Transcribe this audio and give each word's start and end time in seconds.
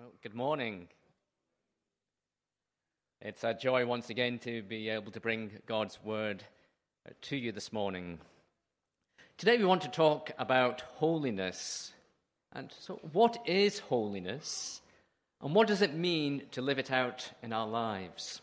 Well, 0.00 0.12
good 0.22 0.34
morning. 0.34 0.88
It's 3.20 3.44
a 3.44 3.52
joy 3.52 3.84
once 3.84 4.08
again 4.08 4.38
to 4.38 4.62
be 4.62 4.88
able 4.88 5.12
to 5.12 5.20
bring 5.20 5.50
God's 5.66 5.98
word 6.02 6.42
to 7.20 7.36
you 7.36 7.52
this 7.52 7.70
morning. 7.70 8.18
Today 9.36 9.58
we 9.58 9.66
want 9.66 9.82
to 9.82 9.90
talk 9.90 10.30
about 10.38 10.80
holiness. 10.94 11.92
And 12.54 12.72
so, 12.80 12.98
what 13.12 13.42
is 13.44 13.78
holiness? 13.78 14.80
And 15.42 15.54
what 15.54 15.66
does 15.66 15.82
it 15.82 15.92
mean 15.92 16.44
to 16.52 16.62
live 16.62 16.78
it 16.78 16.90
out 16.90 17.30
in 17.42 17.52
our 17.52 17.68
lives? 17.68 18.40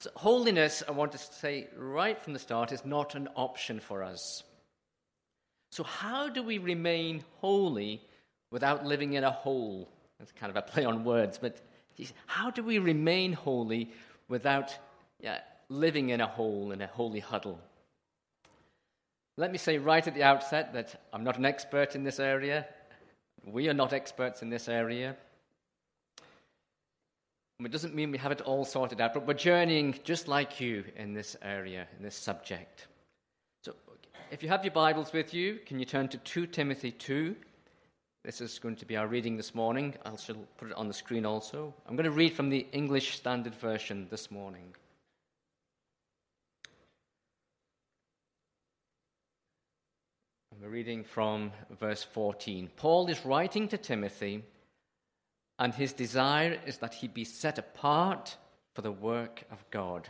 So, 0.00 0.10
holiness, 0.14 0.82
I 0.86 0.90
want 0.90 1.12
to 1.12 1.18
say 1.18 1.68
right 1.74 2.22
from 2.22 2.34
the 2.34 2.38
start, 2.38 2.70
is 2.70 2.84
not 2.84 3.14
an 3.14 3.28
option 3.34 3.80
for 3.80 4.02
us. 4.02 4.42
So, 5.72 5.84
how 5.84 6.28
do 6.28 6.42
we 6.42 6.58
remain 6.58 7.24
holy 7.40 8.02
without 8.50 8.84
living 8.84 9.14
in 9.14 9.24
a 9.24 9.30
hole? 9.30 9.88
That's 10.18 10.32
kind 10.32 10.50
of 10.50 10.56
a 10.56 10.62
play 10.62 10.84
on 10.84 11.04
words, 11.04 11.38
but 11.38 11.60
how 12.26 12.50
do 12.50 12.62
we 12.62 12.78
remain 12.78 13.32
holy 13.32 13.90
without 14.28 14.76
yeah, 15.20 15.40
living 15.68 16.10
in 16.10 16.20
a 16.20 16.26
hole, 16.26 16.72
in 16.72 16.80
a 16.80 16.86
holy 16.86 17.20
huddle? 17.20 17.60
Let 19.36 19.52
me 19.52 19.58
say 19.58 19.78
right 19.78 20.04
at 20.04 20.14
the 20.14 20.24
outset 20.24 20.72
that 20.72 21.00
I'm 21.12 21.22
not 21.22 21.38
an 21.38 21.44
expert 21.44 21.94
in 21.94 22.02
this 22.02 22.18
area. 22.18 22.66
We 23.44 23.68
are 23.68 23.74
not 23.74 23.92
experts 23.92 24.42
in 24.42 24.50
this 24.50 24.68
area. 24.68 25.16
Um, 27.60 27.66
it 27.66 27.72
doesn't 27.72 27.94
mean 27.94 28.10
we 28.10 28.18
have 28.18 28.32
it 28.32 28.40
all 28.40 28.64
sorted 28.64 29.00
out, 29.00 29.14
but 29.14 29.26
we're 29.26 29.34
journeying 29.34 29.98
just 30.04 30.28
like 30.28 30.60
you 30.60 30.84
in 30.96 31.14
this 31.14 31.36
area, 31.42 31.86
in 31.96 32.04
this 32.04 32.16
subject. 32.16 32.86
So, 33.64 33.74
if 34.30 34.42
you 34.42 34.48
have 34.48 34.64
your 34.64 34.72
Bibles 34.72 35.12
with 35.12 35.34
you, 35.34 35.58
can 35.66 35.78
you 35.78 35.84
turn 35.84 36.08
to 36.08 36.18
2 36.18 36.46
Timothy 36.46 36.92
2? 36.92 37.34
This 38.28 38.42
is 38.42 38.58
going 38.58 38.76
to 38.76 38.84
be 38.84 38.94
our 38.94 39.06
reading 39.06 39.38
this 39.38 39.54
morning. 39.54 39.94
I 40.04 40.14
shall 40.16 40.36
put 40.58 40.68
it 40.68 40.74
on 40.74 40.86
the 40.86 40.92
screen 40.92 41.24
also. 41.24 41.72
I'm 41.86 41.96
going 41.96 42.04
to 42.04 42.10
read 42.10 42.34
from 42.34 42.50
the 42.50 42.66
English 42.72 43.16
Standard 43.16 43.54
Version 43.54 44.06
this 44.10 44.30
morning. 44.30 44.74
We're 50.60 50.68
reading 50.68 51.04
from 51.04 51.52
verse 51.80 52.02
14. 52.02 52.68
Paul 52.76 53.08
is 53.08 53.24
writing 53.24 53.66
to 53.68 53.78
Timothy, 53.78 54.44
and 55.58 55.72
his 55.72 55.94
desire 55.94 56.58
is 56.66 56.76
that 56.76 56.92
he 56.92 57.08
be 57.08 57.24
set 57.24 57.56
apart 57.56 58.36
for 58.74 58.82
the 58.82 58.92
work 58.92 59.44
of 59.50 59.64
God. 59.70 60.06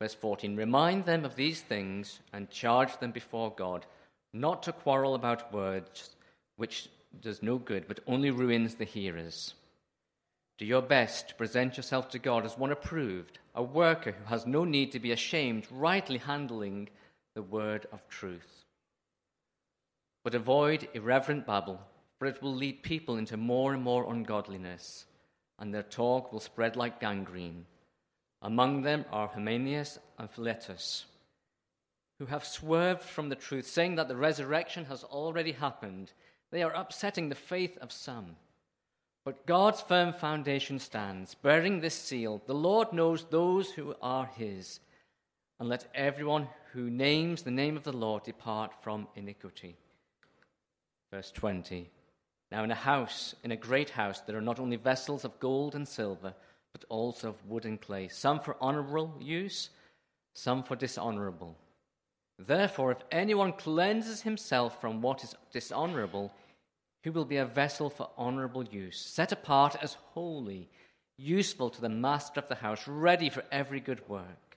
Verse 0.00 0.14
14 0.14 0.56
Remind 0.56 1.04
them 1.04 1.26
of 1.26 1.36
these 1.36 1.60
things 1.60 2.20
and 2.32 2.48
charge 2.48 2.98
them 3.00 3.10
before 3.10 3.52
God 3.54 3.84
not 4.34 4.64
to 4.64 4.72
quarrel 4.72 5.14
about 5.14 5.52
words, 5.52 6.10
which 6.56 6.88
does 7.22 7.42
no 7.42 7.56
good, 7.56 7.86
but 7.86 8.00
only 8.06 8.30
ruins 8.30 8.74
the 8.74 8.84
hearers. 8.84 9.54
Do 10.58 10.66
your 10.66 10.82
best 10.82 11.28
to 11.28 11.34
present 11.36 11.76
yourself 11.76 12.10
to 12.10 12.18
God 12.18 12.44
as 12.44 12.58
one 12.58 12.72
approved, 12.72 13.38
a 13.54 13.62
worker 13.62 14.12
who 14.12 14.24
has 14.24 14.44
no 14.44 14.64
need 14.64 14.90
to 14.92 14.98
be 14.98 15.12
ashamed, 15.12 15.66
rightly 15.70 16.18
handling 16.18 16.88
the 17.34 17.42
word 17.42 17.86
of 17.92 18.06
truth. 18.08 18.64
But 20.24 20.34
avoid 20.34 20.88
irreverent 20.94 21.46
babble, 21.46 21.80
for 22.18 22.26
it 22.26 22.42
will 22.42 22.54
lead 22.54 22.82
people 22.82 23.16
into 23.16 23.36
more 23.36 23.72
and 23.72 23.82
more 23.82 24.12
ungodliness, 24.12 25.06
and 25.60 25.72
their 25.72 25.82
talk 25.82 26.32
will 26.32 26.40
spread 26.40 26.74
like 26.74 27.00
gangrene. 27.00 27.66
Among 28.42 28.82
them 28.82 29.04
are 29.12 29.28
Hymenaeus 29.28 29.98
and 30.18 30.28
Philetus 30.28 31.06
who 32.18 32.26
have 32.26 32.44
swerved 32.44 33.02
from 33.02 33.28
the 33.28 33.36
truth, 33.36 33.66
saying 33.66 33.96
that 33.96 34.08
the 34.08 34.16
resurrection 34.16 34.84
has 34.86 35.02
already 35.04 35.52
happened. 35.52 36.12
They 36.50 36.62
are 36.62 36.74
upsetting 36.74 37.28
the 37.28 37.34
faith 37.34 37.76
of 37.78 37.92
some. 37.92 38.36
But 39.24 39.46
God's 39.46 39.80
firm 39.80 40.12
foundation 40.12 40.78
stands, 40.78 41.34
bearing 41.34 41.80
this 41.80 41.94
seal 41.94 42.42
The 42.46 42.54
Lord 42.54 42.92
knows 42.92 43.24
those 43.24 43.70
who 43.70 43.94
are 44.02 44.26
his. 44.36 44.80
And 45.58 45.68
let 45.68 45.88
everyone 45.94 46.48
who 46.72 46.90
names 46.90 47.42
the 47.42 47.50
name 47.50 47.76
of 47.76 47.84
the 47.84 47.92
Lord 47.92 48.24
depart 48.24 48.72
from 48.82 49.08
iniquity. 49.14 49.76
Verse 51.12 51.30
20. 51.30 51.88
Now, 52.50 52.64
in 52.64 52.70
a 52.70 52.76
house, 52.76 53.34
in 53.42 53.52
a 53.52 53.56
great 53.56 53.90
house, 53.90 54.20
there 54.20 54.36
are 54.36 54.42
not 54.42 54.60
only 54.60 54.76
vessels 54.76 55.24
of 55.24 55.40
gold 55.40 55.74
and 55.74 55.86
silver, 55.86 56.34
but 56.72 56.84
also 56.88 57.30
of 57.30 57.46
wood 57.46 57.64
and 57.64 57.80
clay, 57.80 58.08
some 58.08 58.40
for 58.40 58.56
honorable 58.60 59.16
use, 59.20 59.70
some 60.34 60.62
for 60.62 60.76
dishonorable. 60.76 61.56
Therefore, 62.38 62.90
if 62.92 63.02
anyone 63.12 63.52
cleanses 63.52 64.22
himself 64.22 64.80
from 64.80 65.00
what 65.00 65.22
is 65.22 65.36
dishonorable, 65.52 66.32
he 67.02 67.10
will 67.10 67.24
be 67.24 67.36
a 67.36 67.44
vessel 67.44 67.90
for 67.90 68.10
honorable 68.16 68.64
use, 68.64 68.98
set 68.98 69.30
apart 69.30 69.76
as 69.80 69.94
holy, 70.12 70.68
useful 71.16 71.70
to 71.70 71.80
the 71.80 71.88
master 71.88 72.40
of 72.40 72.48
the 72.48 72.56
house, 72.56 72.88
ready 72.88 73.30
for 73.30 73.44
every 73.52 73.78
good 73.78 74.08
work. 74.08 74.56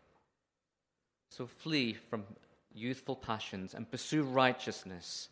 So 1.29 1.45
flee 1.45 1.93
from 2.09 2.23
youthful 2.73 3.15
passions 3.15 3.73
and 3.73 3.89
pursue 3.89 4.23
righteousness, 4.23 5.29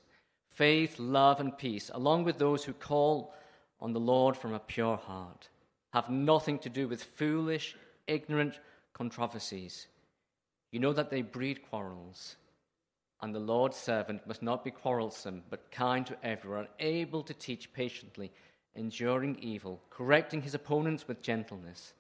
faith, 0.50 1.00
love, 1.00 1.39
and 1.39 1.57
peace, 1.57 1.89
along 1.94 2.25
with 2.25 2.38
those 2.38 2.63
who 2.63 2.73
call 2.73 3.34
on 3.79 3.94
the 3.94 4.00
Lord 4.00 4.38
from 4.38 4.53
a 4.53 4.59
pure 4.59 4.97
heart. 4.97 5.50
Have 5.94 6.09
nothing 6.09 6.59
to 6.59 6.69
do 6.69 6.88
with 6.88 7.03
foolish, 7.03 7.75
ignorant 8.07 8.59
controversies 8.94 9.88
you 10.71 10.79
know 10.79 10.93
that 10.93 11.09
they 11.09 11.21
breed 11.21 11.61
quarrels. 11.69 12.35
And 13.21 13.33
the 13.33 13.39
Lord's 13.39 13.77
servant 13.77 14.27
must 14.27 14.43
not 14.43 14.63
be 14.63 14.71
quarrelsome, 14.71 15.43
but 15.49 15.71
kind 15.71 16.05
to 16.05 16.17
everyone, 16.23 16.67
able 16.79 17.23
to 17.23 17.33
teach 17.33 17.73
patiently, 17.73 18.31
enduring 18.75 19.37
evil, 19.39 19.81
correcting 19.89 20.41
his 20.41 20.53
opponents 20.53 21.07
with 21.07 21.21
gentleness. 21.21 21.93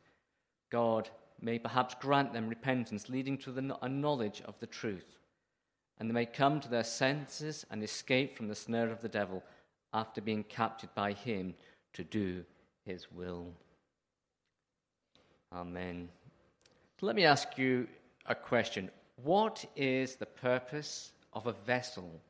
God 0.69 1.09
may 1.41 1.57
perhaps 1.57 1.95
grant 1.99 2.33
them 2.33 2.49
repentance, 2.49 3.09
leading 3.09 3.37
to 3.39 3.51
the, 3.51 3.77
a 3.81 3.89
knowledge 3.89 4.41
of 4.45 4.59
the 4.59 4.67
truth, 4.67 5.17
and 5.97 6.09
they 6.09 6.13
may 6.13 6.25
come 6.25 6.59
to 6.59 6.69
their 6.69 6.83
senses 6.83 7.65
and 7.71 7.81
escape 7.81 8.35
from 8.35 8.47
the 8.47 8.55
snare 8.55 8.89
of 8.89 9.01
the 9.01 9.09
devil 9.09 9.41
after 9.93 10.21
being 10.21 10.43
captured 10.43 10.93
by 10.93 11.13
him 11.13 11.53
to 11.93 12.03
do 12.03 12.43
his 12.85 13.11
will. 13.11 13.47
Amen. 15.53 16.09
So 16.99 17.05
let 17.05 17.15
me 17.15 17.23
ask 17.23 17.57
you 17.57 17.87
a 18.25 18.35
question 18.35 18.89
What 19.23 19.65
is 19.75 20.15
the 20.15 20.25
purpose 20.25 21.13
of 21.33 21.47
a 21.47 21.53
vessel? 21.65 22.21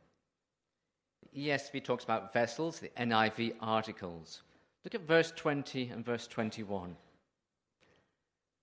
The 1.34 1.50
ESV 1.50 1.84
talks 1.84 2.04
about 2.04 2.34
vessels, 2.34 2.80
the 2.80 2.92
NIV 2.98 3.56
articles. 3.60 4.42
Look 4.84 4.96
at 4.96 5.08
verse 5.08 5.34
20 5.36 5.90
and 5.90 6.06
verse 6.06 6.28
21. 6.28 6.96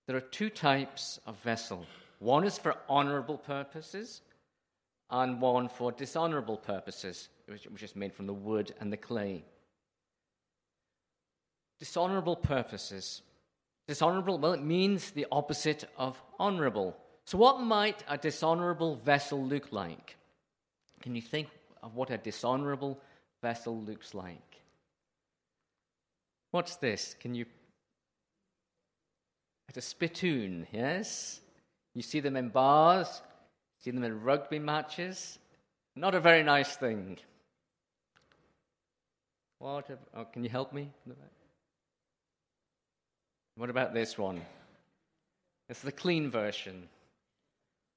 There 0.07 0.15
are 0.15 0.21
two 0.21 0.49
types 0.49 1.19
of 1.25 1.37
vessel 1.43 1.85
one 2.19 2.45
is 2.45 2.57
for 2.57 2.77
honorable 2.87 3.37
purposes, 3.37 4.21
and 5.09 5.41
one 5.41 5.67
for 5.67 5.91
dishonorable 5.91 6.55
purposes, 6.55 7.27
which 7.47 7.83
is 7.83 7.97
made 7.97 8.13
from 8.13 8.27
the 8.27 8.33
wood 8.33 8.73
and 8.79 8.93
the 8.93 8.97
clay. 8.97 9.43
Dishonorable 11.79 12.37
purposes. 12.37 13.21
Dishonorable, 13.89 14.39
well, 14.39 14.53
it 14.53 14.63
means 14.63 15.11
the 15.11 15.27
opposite 15.33 15.83
of 15.97 16.17
honorable. 16.39 16.95
So, 17.25 17.37
what 17.37 17.61
might 17.61 18.03
a 18.07 18.17
dishonorable 18.17 18.95
vessel 18.95 19.43
look 19.43 19.71
like? 19.71 20.17
Can 21.01 21.15
you 21.15 21.21
think 21.21 21.47
of 21.81 21.95
what 21.95 22.09
a 22.09 22.17
dishonorable 22.17 22.99
vessel 23.41 23.79
looks 23.79 24.13
like? 24.13 24.61
What's 26.51 26.75
this? 26.77 27.15
Can 27.19 27.33
you. 27.33 27.45
It's 29.69 29.77
a 29.77 29.81
spittoon, 29.81 30.67
yes? 30.71 31.39
You 31.95 32.01
see 32.01 32.19
them 32.19 32.35
in 32.35 32.49
bars, 32.49 33.21
see 33.79 33.91
them 33.91 34.03
in 34.03 34.21
rugby 34.21 34.59
matches. 34.59 35.39
Not 35.95 36.15
a 36.15 36.19
very 36.19 36.43
nice 36.43 36.75
thing. 36.75 37.17
What? 39.59 39.89
Oh, 40.15 40.25
can 40.25 40.43
you 40.43 40.49
help 40.49 40.73
me? 40.73 40.89
What 43.55 43.69
about 43.69 43.93
this 43.93 44.17
one? 44.17 44.41
It's 45.69 45.81
the 45.81 45.91
clean 45.91 46.29
version. 46.29 46.89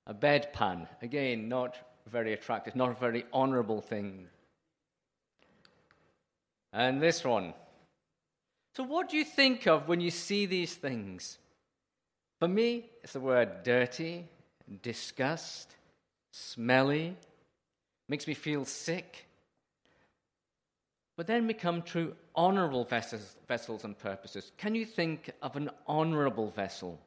A 0.06 0.14
bedpan, 0.14 0.86
again, 1.02 1.48
not 1.48 1.76
very 2.06 2.32
attractive, 2.32 2.76
not 2.76 2.90
a 2.90 3.00
very 3.00 3.24
honorable 3.32 3.80
thing. 3.80 4.28
And 6.72 7.02
this 7.02 7.24
one. 7.24 7.54
So, 8.76 8.84
what 8.84 9.08
do 9.08 9.16
you 9.16 9.24
think 9.24 9.66
of 9.66 9.88
when 9.88 10.00
you 10.00 10.10
see 10.10 10.46
these 10.46 10.74
things? 10.74 11.38
For 12.38 12.46
me, 12.46 12.90
it's 13.02 13.14
the 13.14 13.20
word 13.20 13.62
dirty, 13.62 14.26
disgust, 14.82 15.74
smelly, 16.32 17.16
makes 18.08 18.26
me 18.26 18.34
feel 18.34 18.64
sick. 18.64 19.26
But 21.16 21.26
then 21.26 21.46
we 21.46 21.54
come 21.54 21.80
to 21.82 22.14
honorable 22.34 22.84
vessels, 22.84 23.36
vessels 23.48 23.84
and 23.84 23.98
purposes. 23.98 24.52
Can 24.58 24.74
you 24.74 24.84
think 24.84 25.30
of 25.40 25.56
an 25.56 25.70
honorable 25.86 26.50
vessel? 26.50 27.00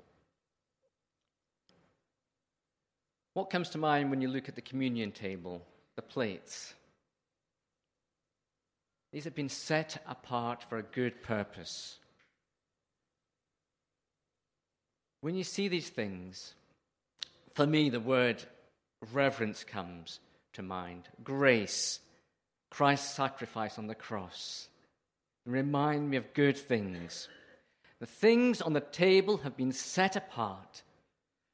What 3.39 3.51
comes 3.51 3.69
to 3.69 3.77
mind 3.77 4.09
when 4.09 4.19
you 4.19 4.27
look 4.27 4.49
at 4.49 4.55
the 4.55 4.61
communion 4.61 5.13
table, 5.13 5.65
the 5.95 6.01
plates? 6.01 6.73
These 9.13 9.23
have 9.23 9.33
been 9.33 9.47
set 9.47 10.03
apart 10.05 10.65
for 10.67 10.77
a 10.77 10.83
good 10.83 11.23
purpose. 11.23 11.99
When 15.21 15.35
you 15.35 15.45
see 15.45 15.69
these 15.69 15.87
things, 15.87 16.53
for 17.55 17.65
me, 17.65 17.89
the 17.89 18.01
word 18.01 18.43
reverence 19.13 19.63
comes 19.63 20.19
to 20.55 20.61
mind. 20.61 21.07
Grace, 21.23 22.01
Christ's 22.69 23.15
sacrifice 23.15 23.77
on 23.77 23.87
the 23.87 23.95
cross. 23.95 24.67
Remind 25.45 26.09
me 26.09 26.17
of 26.17 26.33
good 26.33 26.57
things. 26.57 27.29
The 28.01 28.05
things 28.05 28.61
on 28.61 28.73
the 28.73 28.81
table 28.81 29.37
have 29.37 29.55
been 29.55 29.71
set 29.71 30.17
apart 30.17 30.83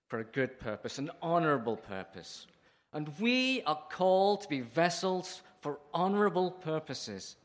for 0.07 0.19
a 0.19 0.23
good 0.23 0.59
purpose, 0.59 0.97
an 0.99 1.11
honorable 1.21 1.77
purpose. 1.77 2.47
And 2.93 3.09
we 3.19 3.61
are 3.63 3.79
called 3.91 4.41
to 4.41 4.47
be 4.47 4.61
vessels 4.61 5.41
for 5.61 5.79
honorable 5.93 6.51
purposes. 6.51 7.35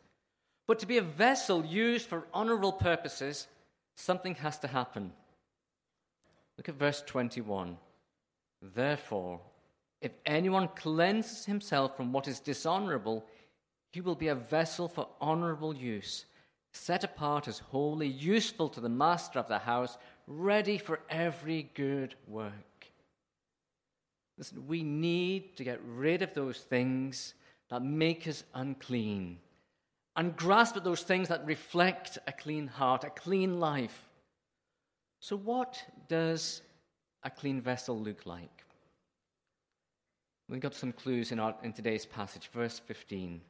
But 0.66 0.78
to 0.80 0.86
be 0.86 0.98
a 0.98 1.02
vessel 1.02 1.64
used 1.64 2.06
for 2.06 2.26
honorable 2.32 2.72
purposes, 2.72 3.48
something 3.96 4.34
has 4.36 4.58
to 4.60 4.68
happen. 4.68 5.12
Look 6.56 6.68
at 6.68 6.74
verse 6.76 7.02
21. 7.06 7.76
Therefore, 8.62 9.40
if 10.00 10.12
anyone 10.24 10.68
cleanses 10.76 11.46
himself 11.46 11.96
from 11.96 12.12
what 12.12 12.28
is 12.28 12.40
dishonorable, 12.40 13.26
he 13.90 14.00
will 14.00 14.14
be 14.14 14.28
a 14.28 14.34
vessel 14.34 14.88
for 14.88 15.08
honorable 15.20 15.74
use, 15.74 16.26
set 16.72 17.02
apart 17.02 17.48
as 17.48 17.58
holy, 17.58 18.06
useful 18.06 18.68
to 18.68 18.80
the 18.80 18.88
master 18.88 19.38
of 19.38 19.48
the 19.48 19.58
house, 19.58 19.98
ready 20.30 20.78
for 20.78 21.00
every 21.10 21.68
good 21.74 22.14
work. 22.28 22.52
Listen, 24.38 24.66
we 24.66 24.82
need 24.82 25.56
to 25.56 25.64
get 25.64 25.80
rid 25.84 26.22
of 26.22 26.32
those 26.34 26.58
things 26.58 27.34
that 27.68 27.82
make 27.82 28.26
us 28.26 28.44
unclean 28.54 29.38
and 30.16 30.36
grasp 30.36 30.76
at 30.76 30.84
those 30.84 31.02
things 31.02 31.28
that 31.28 31.44
reflect 31.44 32.18
a 32.26 32.32
clean 32.32 32.66
heart, 32.66 33.04
a 33.04 33.10
clean 33.10 33.60
life. 33.60 34.08
So, 35.20 35.36
what 35.36 35.82
does 36.08 36.62
a 37.22 37.30
clean 37.30 37.60
vessel 37.60 37.98
look 37.98 38.24
like? 38.24 38.64
We've 40.48 40.60
got 40.60 40.74
some 40.74 40.92
clues 40.92 41.32
in, 41.32 41.38
our, 41.38 41.54
in 41.62 41.72
today's 41.72 42.06
passage. 42.06 42.50
Verse 42.52 42.78
15 42.78 43.40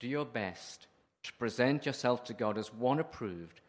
Do 0.00 0.06
your 0.06 0.24
best 0.24 0.86
to 1.22 1.32
present 1.34 1.86
yourself 1.86 2.24
to 2.24 2.34
God 2.34 2.56
as 2.56 2.72
one 2.72 3.00
approved, 3.00 3.60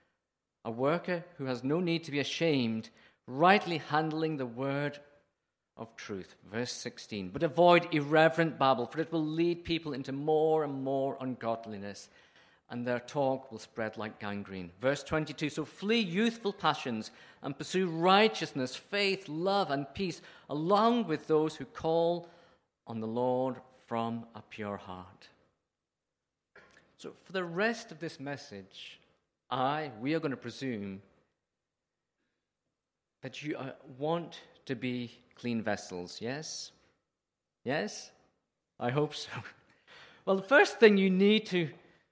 a 0.65 0.71
worker 0.71 1.23
who 1.37 1.45
has 1.45 1.63
no 1.63 1.79
need 1.79 2.03
to 2.03 2.11
be 2.11 2.19
ashamed, 2.19 2.89
rightly 3.27 3.77
handling 3.77 4.37
the 4.37 4.45
word 4.45 4.99
of 5.77 5.95
truth. 5.95 6.35
Verse 6.51 6.71
16 6.71 7.29
But 7.29 7.43
avoid 7.43 7.87
irreverent 7.91 8.59
babble, 8.59 8.85
for 8.85 8.99
it 8.99 9.11
will 9.11 9.25
lead 9.25 9.63
people 9.63 9.93
into 9.93 10.11
more 10.11 10.63
and 10.63 10.83
more 10.83 11.17
ungodliness 11.19 12.09
and 12.71 12.87
their 12.87 13.01
talk 13.01 13.51
will 13.51 13.59
spread 13.59 13.97
like 13.97 14.17
gangrene. 14.17 14.71
Verse 14.81 15.03
22 15.03 15.49
So 15.49 15.65
flee 15.65 15.99
youthful 15.99 16.53
passions 16.53 17.11
and 17.43 17.55
pursue 17.57 17.87
righteousness, 17.87 18.75
faith, 18.75 19.27
love, 19.27 19.69
and 19.69 19.85
peace, 19.93 20.21
along 20.49 21.05
with 21.05 21.27
those 21.27 21.55
who 21.55 21.65
call 21.65 22.29
on 22.87 23.01
the 23.01 23.07
Lord 23.07 23.57
from 23.87 24.25
a 24.33 24.41
pure 24.41 24.77
heart. 24.77 25.27
So, 26.97 27.11
for 27.25 27.33
the 27.33 27.43
rest 27.43 27.91
of 27.91 27.99
this 27.99 28.19
message, 28.19 29.00
I, 29.51 29.91
we 29.99 30.13
are 30.13 30.19
going 30.19 30.31
to 30.31 30.37
presume 30.37 31.01
that 33.21 33.43
you 33.43 33.57
uh, 33.57 33.71
want 33.97 34.39
to 34.65 34.75
be 34.75 35.11
clean 35.35 35.61
vessels, 35.61 36.19
yes? 36.21 36.71
Yes? 37.63 38.11
I 38.79 38.89
hope 38.89 39.15
so. 39.15 39.31
Well, 40.23 40.35
the 40.35 40.43
first 40.43 40.79
thing 40.79 40.97
you 40.97 41.09
need 41.09 41.47
to 41.47 41.67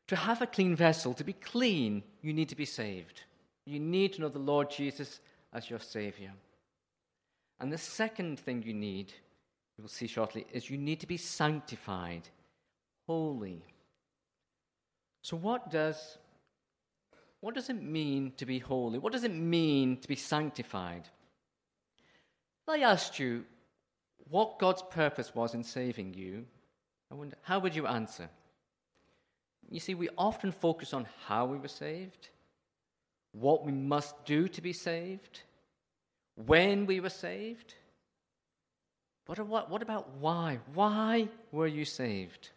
to 0.10 0.16
have 0.16 0.42
a 0.42 0.48
clean 0.48 0.76
vessel, 0.76 1.14
to 1.14 1.24
be 1.24 1.34
clean, 1.34 2.02
you 2.24 2.34
need 2.34 2.50
to 2.50 2.56
be 2.56 2.66
saved. 2.66 3.22
You 3.68 3.80
need 3.80 4.14
to 4.14 4.22
know 4.22 4.30
the 4.30 4.40
Lord 4.40 4.72
Jesus 4.72 5.20
as 5.54 5.70
your 5.70 5.78
Savior. 5.78 6.32
And 7.60 7.72
the 7.72 7.78
second 7.78 8.40
thing 8.40 8.64
you 8.64 8.74
need, 8.74 9.14
we 9.78 9.84
will 9.84 9.90
see 9.90 10.08
shortly, 10.08 10.48
is 10.52 10.68
you 10.68 10.80
need 10.80 11.00
to 11.02 11.06
be 11.06 11.18
sanctified, 11.18 12.28
holy. 13.06 13.62
So, 15.22 15.38
what 15.38 15.70
does, 15.70 16.18
what 17.42 17.56
does 17.56 17.70
it 17.70 17.82
mean 17.82 18.34
to 18.38 18.46
be 18.46 18.60
holy? 18.60 19.00
What 19.00 19.14
does 19.14 19.24
it 19.24 19.34
mean 19.34 19.98
to 19.98 20.08
be 20.08 20.16
sanctified? 20.16 21.04
If 22.64 22.70
I 22.70 22.80
asked 22.80 23.18
you 23.20 23.46
what 24.30 24.60
God's 24.60 24.84
purpose 24.92 25.34
was 25.34 25.54
in 25.54 25.64
saving 25.64 26.14
you, 26.14 26.46
I 27.12 27.16
wonder, 27.16 27.36
how 27.42 27.60
would 27.60 27.76
you 27.76 27.88
answer? 27.88 28.30
You 29.72 29.80
see, 29.80 29.96
we 29.96 30.10
often 30.18 30.52
focus 30.52 30.94
on 30.94 31.08
how 31.28 31.46
we 31.46 31.58
were 31.58 31.68
saved, 31.68 32.30
what 33.32 33.66
we 33.66 33.72
must 33.72 34.26
do 34.26 34.48
to 34.48 34.62
be 34.62 34.74
saved, 34.74 35.42
when 36.36 36.86
we 36.86 37.00
were 37.00 37.10
saved. 37.10 37.76
But 39.26 39.40
what, 39.48 39.70
what 39.70 39.82
about 39.82 40.10
why? 40.20 40.60
Why 40.74 41.30
were 41.52 41.68
you 41.68 41.86
saved? 41.86 42.50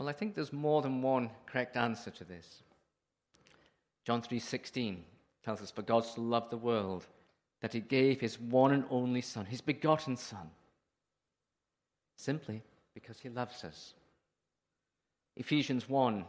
Well, 0.00 0.08
I 0.08 0.14
think 0.14 0.34
there's 0.34 0.50
more 0.50 0.80
than 0.80 1.02
one 1.02 1.28
correct 1.44 1.76
answer 1.76 2.10
to 2.10 2.24
this. 2.24 2.62
John 4.06 4.22
3:16 4.22 5.04
tells 5.42 5.60
us 5.60 5.70
for 5.70 5.82
God 5.82 6.06
so 6.06 6.22
loved 6.22 6.48
the 6.48 6.56
world 6.56 7.06
that 7.60 7.74
he 7.74 7.80
gave 7.80 8.18
his 8.18 8.40
one 8.40 8.72
and 8.72 8.86
only 8.88 9.20
son, 9.20 9.44
his 9.44 9.60
begotten 9.60 10.16
son, 10.16 10.52
simply 12.16 12.62
because 12.94 13.20
he 13.20 13.28
loves 13.28 13.62
us. 13.62 13.92
Ephesians 15.36 15.86
1 15.86 16.24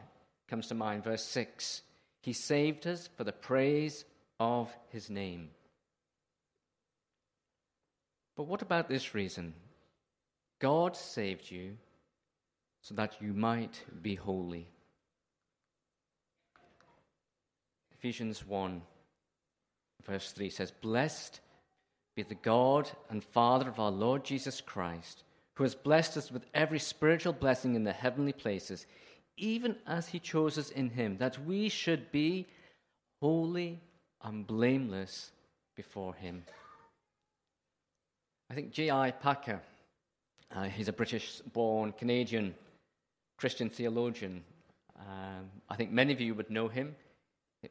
comes 0.50 0.67
to 0.67 0.75
mind, 0.75 1.06
verse 1.06 1.24
6. 1.24 1.81
He 2.19 2.33
saved 2.33 2.85
us 2.85 3.07
for 3.07 3.24
the 3.24 3.31
praise 3.31 4.03
of 4.38 4.69
his 4.89 5.09
name. 5.09 5.50
But 8.35 8.47
what 8.47 8.62
about 8.62 8.89
this 8.89 9.15
reason? 9.15 9.53
God 10.59 10.97
saved 10.97 11.50
you 11.50 11.77
so 12.81 12.95
that 12.95 13.21
you 13.21 13.33
might 13.33 13.83
be 14.01 14.15
holy. 14.15 14.67
Ephesians 17.93 18.45
1, 18.45 18.81
verse 20.05 20.31
3 20.31 20.49
says, 20.49 20.71
Blessed 20.71 21.39
be 22.15 22.23
the 22.23 22.35
God 22.35 22.89
and 23.09 23.23
Father 23.23 23.69
of 23.69 23.79
our 23.79 23.91
Lord 23.91 24.23
Jesus 24.23 24.59
Christ 24.59 25.23
who 25.61 25.63
has 25.63 25.75
blessed 25.75 26.17
us 26.17 26.31
with 26.31 26.45
every 26.53 26.79
spiritual 26.79 27.33
blessing 27.33 27.75
in 27.75 27.83
the 27.83 27.91
heavenly 27.91 28.33
places, 28.33 28.85
even 29.38 29.75
as 29.85 30.07
he 30.07 30.19
chose 30.19 30.57
us 30.57 30.69
in 30.71 30.89
him, 30.89 31.17
that 31.17 31.38
we 31.45 31.69
should 31.69 32.11
be 32.11 32.47
holy 33.21 33.79
and 34.23 34.47
blameless 34.47 35.31
before 35.75 36.15
him. 36.15 36.43
I 38.50 38.53
think 38.53 38.71
J.I. 38.71 39.11
Packer, 39.11 39.61
uh, 40.50 40.63
he's 40.63 40.88
a 40.88 40.93
British 40.93 41.41
born 41.53 41.91
Canadian 41.91 42.55
Christian 43.41 43.71
theologian. 43.71 44.43
Um, 45.00 45.50
I 45.67 45.75
think 45.75 45.91
many 45.91 46.13
of 46.13 46.21
you 46.21 46.36
would 46.36 46.51
know 46.51 46.67
him. 46.67 46.95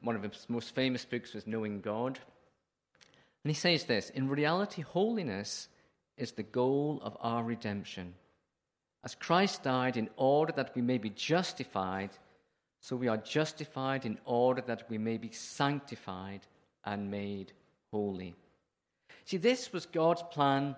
One 0.01 0.17
of 0.17 0.23
his 0.25 0.47
most 0.49 0.75
famous 0.75 1.05
books 1.05 1.33
was 1.33 1.47
Knowing 1.47 1.81
God. 1.81 2.19
And 3.45 3.51
he 3.51 3.55
says 3.55 3.85
this 3.85 4.11
In 4.11 4.29
reality, 4.29 4.83
holiness 4.83 5.69
is 6.17 6.33
the 6.33 6.43
goal 6.43 7.01
of 7.05 7.17
our 7.21 7.45
redemption. 7.45 8.15
As 9.05 9.15
Christ 9.15 9.63
died 9.63 9.97
in 9.97 10.11
order 10.17 10.53
that 10.57 10.75
we 10.75 10.83
may 10.83 10.99
be 10.99 11.11
justified, 11.11 12.11
so 12.81 12.97
we 12.97 13.07
are 13.07 13.17
justified 13.19 14.05
in 14.05 14.19
order 14.25 14.63
that 14.63 14.91
we 14.91 14.99
may 14.99 15.19
be 15.19 15.31
sanctified 15.31 16.41
and 16.85 17.13
made 17.13 17.53
holy. 17.93 18.35
See, 19.25 19.37
this 19.37 19.73
was 19.73 19.87
God's 19.87 20.25
plan 20.33 20.75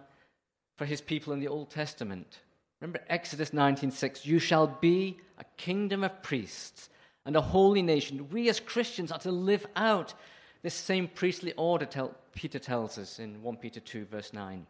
for 0.76 0.84
his 0.84 1.00
people 1.00 1.32
in 1.32 1.40
the 1.40 1.48
Old 1.48 1.70
Testament. 1.70 2.40
Remember 2.82 3.00
Exodus 3.08 3.50
19:6, 3.52 4.26
you 4.26 4.40
shall 4.40 4.66
be 4.66 5.20
a 5.38 5.44
kingdom 5.56 6.02
of 6.02 6.20
priests 6.20 6.90
and 7.24 7.36
a 7.36 7.40
holy 7.40 7.80
nation. 7.80 8.28
We 8.30 8.48
as 8.48 8.58
Christians 8.58 9.12
are 9.12 9.20
to 9.20 9.30
live 9.30 9.64
out 9.76 10.14
this 10.62 10.74
same 10.74 11.06
priestly 11.06 11.52
order, 11.52 11.86
tell, 11.86 12.12
Peter 12.34 12.58
tells 12.58 12.98
us 12.98 13.20
in 13.20 13.40
1 13.40 13.56
Peter 13.58 13.78
2, 13.78 14.06
verse 14.06 14.32
9. 14.32 14.66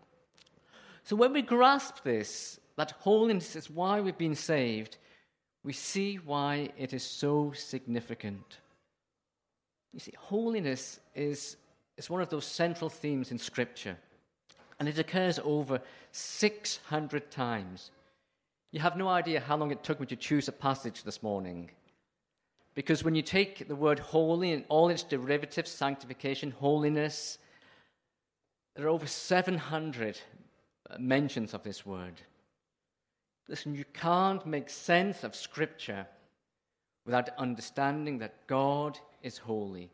So 1.05 1.17
when 1.17 1.33
we 1.33 1.41
grasp 1.41 2.03
this, 2.05 2.61
that 2.77 2.91
holiness 2.91 3.57
is 3.57 3.71
why 3.71 4.03
we've 4.03 4.19
been 4.19 4.35
saved, 4.35 4.99
we 5.65 5.73
see 5.73 6.17
why 6.17 6.69
it 6.77 6.93
is 6.93 7.03
so 7.03 7.53
significant. 7.53 8.59
You 9.95 10.01
see, 10.01 10.13
holiness 10.19 11.01
is, 11.15 11.57
is 11.97 12.11
one 12.11 12.21
of 12.21 12.29
those 12.29 12.45
central 12.45 12.91
themes 12.91 13.31
in 13.31 13.39
Scripture, 13.39 13.97
and 14.79 14.87
it 14.87 14.99
occurs 14.99 15.41
over 15.43 15.81
600 16.11 17.31
times. 17.31 17.91
You 18.73 18.81
have 18.81 18.97
no 18.97 19.09
idea 19.09 19.39
how 19.39 19.57
long 19.59 19.71
it 19.71 19.85
took 19.85 20.01
me 20.01 20.07
to 20.07 20.17
choose 20.17 20.49
a 20.49 20.53
passage 20.53 21.03
this 21.03 21.23
morning. 21.23 21.71
Because 22.75 23.05
when 23.05 23.15
you 23.15 23.21
take 23.21 23.69
the 23.69 23.77
word 23.77 23.99
holy 23.99 24.53
and 24.53 24.65
all 24.71 24.89
its 24.89 25.03
derivatives, 25.03 25.71
sanctification, 25.71 26.51
holiness, 26.51 27.37
there 28.75 28.87
are 28.87 28.89
over 28.89 29.07
700 29.07 30.19
mentions 30.99 31.53
of 31.53 31.63
this 31.63 31.85
word. 31.85 32.15
Listen, 33.47 33.75
you 33.75 33.85
can't 33.93 34.47
make 34.47 34.71
sense 34.71 35.23
of 35.23 35.37
Scripture 35.37 36.07
without 37.05 37.29
understanding 37.37 38.19
that 38.19 38.47
God 38.47 38.99
is 39.23 39.37
holy. 39.37 39.91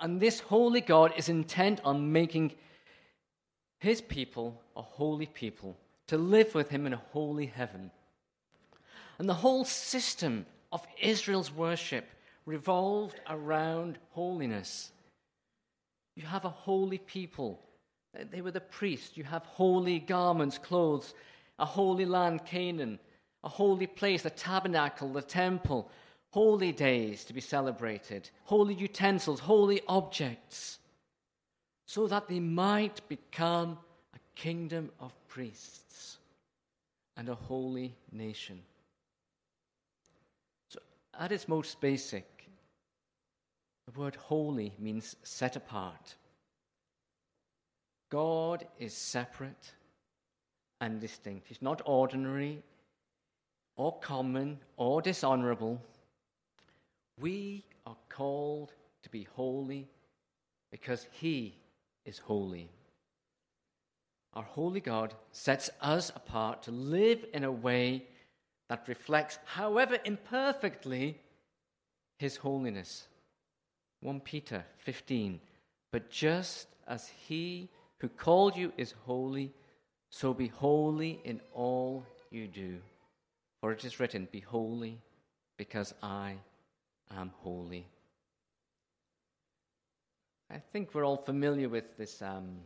And 0.00 0.20
this 0.20 0.40
holy 0.40 0.82
God 0.82 1.14
is 1.16 1.30
intent 1.30 1.80
on 1.82 2.12
making 2.12 2.52
his 3.78 4.02
people 4.02 4.60
a 4.76 4.82
holy 4.82 5.26
people, 5.26 5.78
to 6.08 6.18
live 6.18 6.54
with 6.54 6.68
him 6.68 6.84
in 6.84 6.92
a 6.92 7.02
holy 7.12 7.46
heaven. 7.46 7.90
And 9.18 9.28
the 9.28 9.34
whole 9.34 9.64
system 9.64 10.46
of 10.70 10.86
Israel's 11.00 11.52
worship 11.52 12.08
revolved 12.46 13.20
around 13.28 13.98
holiness. 14.10 14.90
You 16.16 16.22
have 16.22 16.44
a 16.44 16.50
holy 16.50 16.98
people. 16.98 17.60
They 18.30 18.40
were 18.40 18.50
the 18.50 18.60
priests. 18.60 19.16
You 19.16 19.24
have 19.24 19.44
holy 19.44 19.98
garments, 19.98 20.58
clothes, 20.58 21.14
a 21.58 21.64
holy 21.64 22.06
land, 22.06 22.44
Canaan, 22.46 22.98
a 23.44 23.48
holy 23.48 23.86
place, 23.86 24.22
the 24.22 24.30
tabernacle, 24.30 25.12
the 25.12 25.22
temple, 25.22 25.90
holy 26.30 26.72
days 26.72 27.24
to 27.24 27.32
be 27.32 27.40
celebrated, 27.40 28.30
holy 28.44 28.74
utensils, 28.74 29.40
holy 29.40 29.80
objects, 29.88 30.78
so 31.86 32.06
that 32.06 32.28
they 32.28 32.40
might 32.40 33.06
become 33.08 33.78
a 34.14 34.18
kingdom 34.34 34.90
of 35.00 35.12
priests 35.28 36.18
and 37.16 37.28
a 37.28 37.34
holy 37.34 37.94
nation. 38.12 38.60
At 41.18 41.32
its 41.32 41.48
most 41.48 41.80
basic, 41.80 42.48
the 43.86 44.00
word 44.00 44.14
holy 44.14 44.72
means 44.78 45.16
set 45.24 45.56
apart. 45.56 46.14
God 48.08 48.66
is 48.78 48.94
separate 48.94 49.72
and 50.80 51.00
distinct. 51.00 51.48
He's 51.48 51.60
not 51.60 51.82
ordinary 51.84 52.62
or 53.76 53.98
common 53.98 54.60
or 54.76 55.02
dishonorable. 55.02 55.82
We 57.20 57.64
are 57.84 57.96
called 58.08 58.72
to 59.02 59.10
be 59.10 59.26
holy 59.34 59.88
because 60.70 61.08
He 61.10 61.56
is 62.04 62.18
holy. 62.18 62.70
Our 64.34 64.44
holy 64.44 64.80
God 64.80 65.14
sets 65.32 65.68
us 65.80 66.10
apart 66.14 66.62
to 66.64 66.70
live 66.70 67.24
in 67.34 67.42
a 67.42 67.50
way 67.50 68.04
that 68.68 68.86
reflects, 68.86 69.38
however 69.44 69.98
imperfectly, 70.04 71.18
His 72.18 72.36
holiness. 72.36 73.08
1 74.00 74.20
Peter 74.20 74.64
15. 74.78 75.40
But 75.90 76.10
just 76.10 76.68
as 76.86 77.08
He 77.08 77.68
who 77.98 78.08
called 78.08 78.56
you 78.56 78.72
is 78.76 78.94
holy, 79.04 79.52
so 80.10 80.32
be 80.32 80.48
holy 80.48 81.20
in 81.24 81.40
all 81.52 82.04
you 82.30 82.46
do. 82.46 82.78
For 83.60 83.72
it 83.72 83.84
is 83.84 83.98
written, 83.98 84.28
Be 84.30 84.40
holy, 84.40 85.00
because 85.56 85.94
I 86.02 86.34
am 87.16 87.32
holy. 87.38 87.86
I 90.50 90.58
think 90.58 90.94
we're 90.94 91.04
all 91.04 91.16
familiar 91.16 91.68
with 91.68 91.96
this 91.98 92.22
um, 92.22 92.58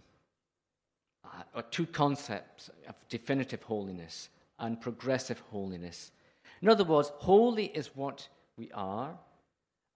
uh, 1.25 1.63
two 1.71 1.87
concepts 1.87 2.71
of 2.89 2.95
definitive 3.09 3.63
holiness 3.63 4.29
and 4.59 4.81
progressive 4.81 5.41
holiness. 5.51 6.13
In 6.61 6.69
other 6.69 6.85
words, 6.85 7.13
holy 7.17 7.67
is 7.67 7.97
what 7.97 8.29
we 8.57 8.71
are, 8.73 9.19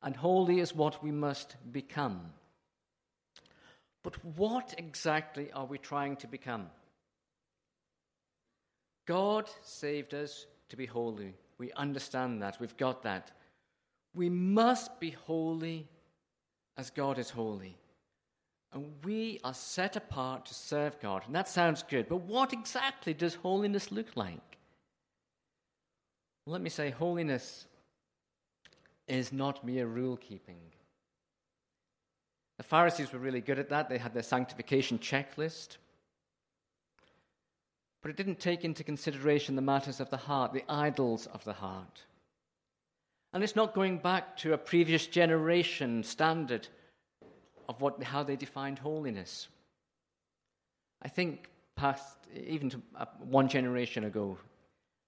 and 0.03 0.17
holy 0.17 0.61
is 0.61 0.75
what 0.75 1.03
we 1.03 1.11
must 1.11 1.57
become. 1.73 2.33
But 4.03 4.25
what 4.37 4.75
exactly 4.79 5.51
are 5.53 5.67
we 5.67 5.79
trying 5.79 6.17
to 6.17 6.27
become? 6.27 6.67
God 9.07 9.49
saved 9.63 10.15
us 10.15 10.47
to 10.69 10.77
be 10.77 10.87
holy. 10.87 11.35
We 11.59 11.73
understand 11.73 12.43
that. 12.43 12.61
We've 12.61 12.77
got 12.77 13.03
that. 13.05 13.31
We 14.15 14.29
must 14.29 14.99
be 15.01 15.11
holy 15.11 15.89
as 16.77 16.91
God 16.91 17.19
is 17.19 17.31
holy. 17.31 17.77
And 18.73 18.93
we 19.05 19.41
are 19.45 19.55
set 19.55 19.97
apart 19.97 20.47
to 20.47 20.55
serve 20.55 21.01
God. 21.01 21.23
And 21.27 21.35
that 21.35 21.49
sounds 21.49 21.83
good. 21.83 22.09
But 22.09 22.23
what 22.23 22.53
exactly 22.53 23.15
does 23.15 23.35
holiness 23.35 23.91
look 23.91 24.17
like? 24.17 24.41
Let 26.47 26.61
me 26.61 26.71
say, 26.71 26.91
holiness 26.91 27.67
is 29.09 29.33
not 29.33 29.65
mere 29.65 29.87
rule 29.87 30.17
keeping. 30.17 30.59
The 32.57 32.63
Pharisees 32.63 33.13
were 33.13 33.19
really 33.19 33.41
good 33.41 33.59
at 33.59 33.69
that. 33.71 33.89
They 33.89 33.99
had 33.99 34.15
their 34.15 34.23
sanctification 34.23 34.99
checklist. 34.99 35.77
But 38.03 38.11
it 38.11 38.17
didn't 38.17 38.39
take 38.39 38.65
into 38.65 38.85
consideration 38.85 39.57
the 39.57 39.63
matters 39.63 40.01
of 40.01 40.11
the 40.11 40.17
heart, 40.17 40.53
the 40.53 40.65
idols 40.69 41.27
of 41.27 41.45
the 41.45 41.53
heart. 41.53 42.03
And 43.33 43.43
it's 43.43 43.57
not 43.57 43.75
going 43.75 43.99
back 43.99 44.37
to 44.39 44.53
a 44.53 44.59
previous 44.59 45.07
generation 45.07 46.03
standard 46.03 46.69
of 47.69 47.81
what, 47.81 48.03
how 48.03 48.23
they 48.23 48.37
defined 48.37 48.79
holiness. 48.79 49.49
I 51.03 51.09
think 51.09 51.51
past, 51.77 52.17
even 52.35 52.71
to 52.71 52.83
uh, 52.97 53.07
one 53.19 53.49
generation 53.49 54.05
ago, 54.05 54.39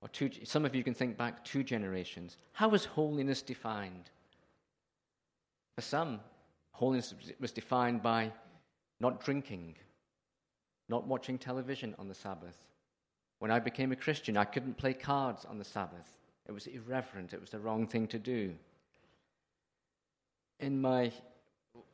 or 0.00 0.08
two, 0.08 0.30
some 0.44 0.64
of 0.64 0.74
you 0.74 0.84
can 0.84 0.94
think 0.94 1.16
back 1.16 1.44
two 1.44 1.64
generations. 1.64 2.36
How 2.52 2.68
was 2.68 2.84
holiness 2.84 3.42
defined? 3.42 4.10
For 5.76 5.82
some, 5.82 6.20
holiness 6.72 7.14
was 7.40 7.52
defined 7.52 8.02
by 8.02 8.32
not 9.00 9.24
drinking, 9.24 9.74
not 10.88 11.06
watching 11.06 11.38
television 11.38 11.94
on 11.98 12.08
the 12.08 12.14
Sabbath. 12.14 12.56
When 13.38 13.50
I 13.50 13.58
became 13.60 13.92
a 13.92 13.96
Christian, 13.96 14.36
I 14.36 14.44
couldn't 14.44 14.76
play 14.76 14.94
cards 14.94 15.44
on 15.44 15.58
the 15.58 15.64
Sabbath. 15.64 16.18
It 16.46 16.52
was 16.52 16.66
irreverent, 16.66 17.32
it 17.32 17.40
was 17.40 17.50
the 17.50 17.58
wrong 17.58 17.86
thing 17.86 18.06
to 18.08 18.18
do. 18.18 18.54
In 20.60 20.80
my, 20.80 21.12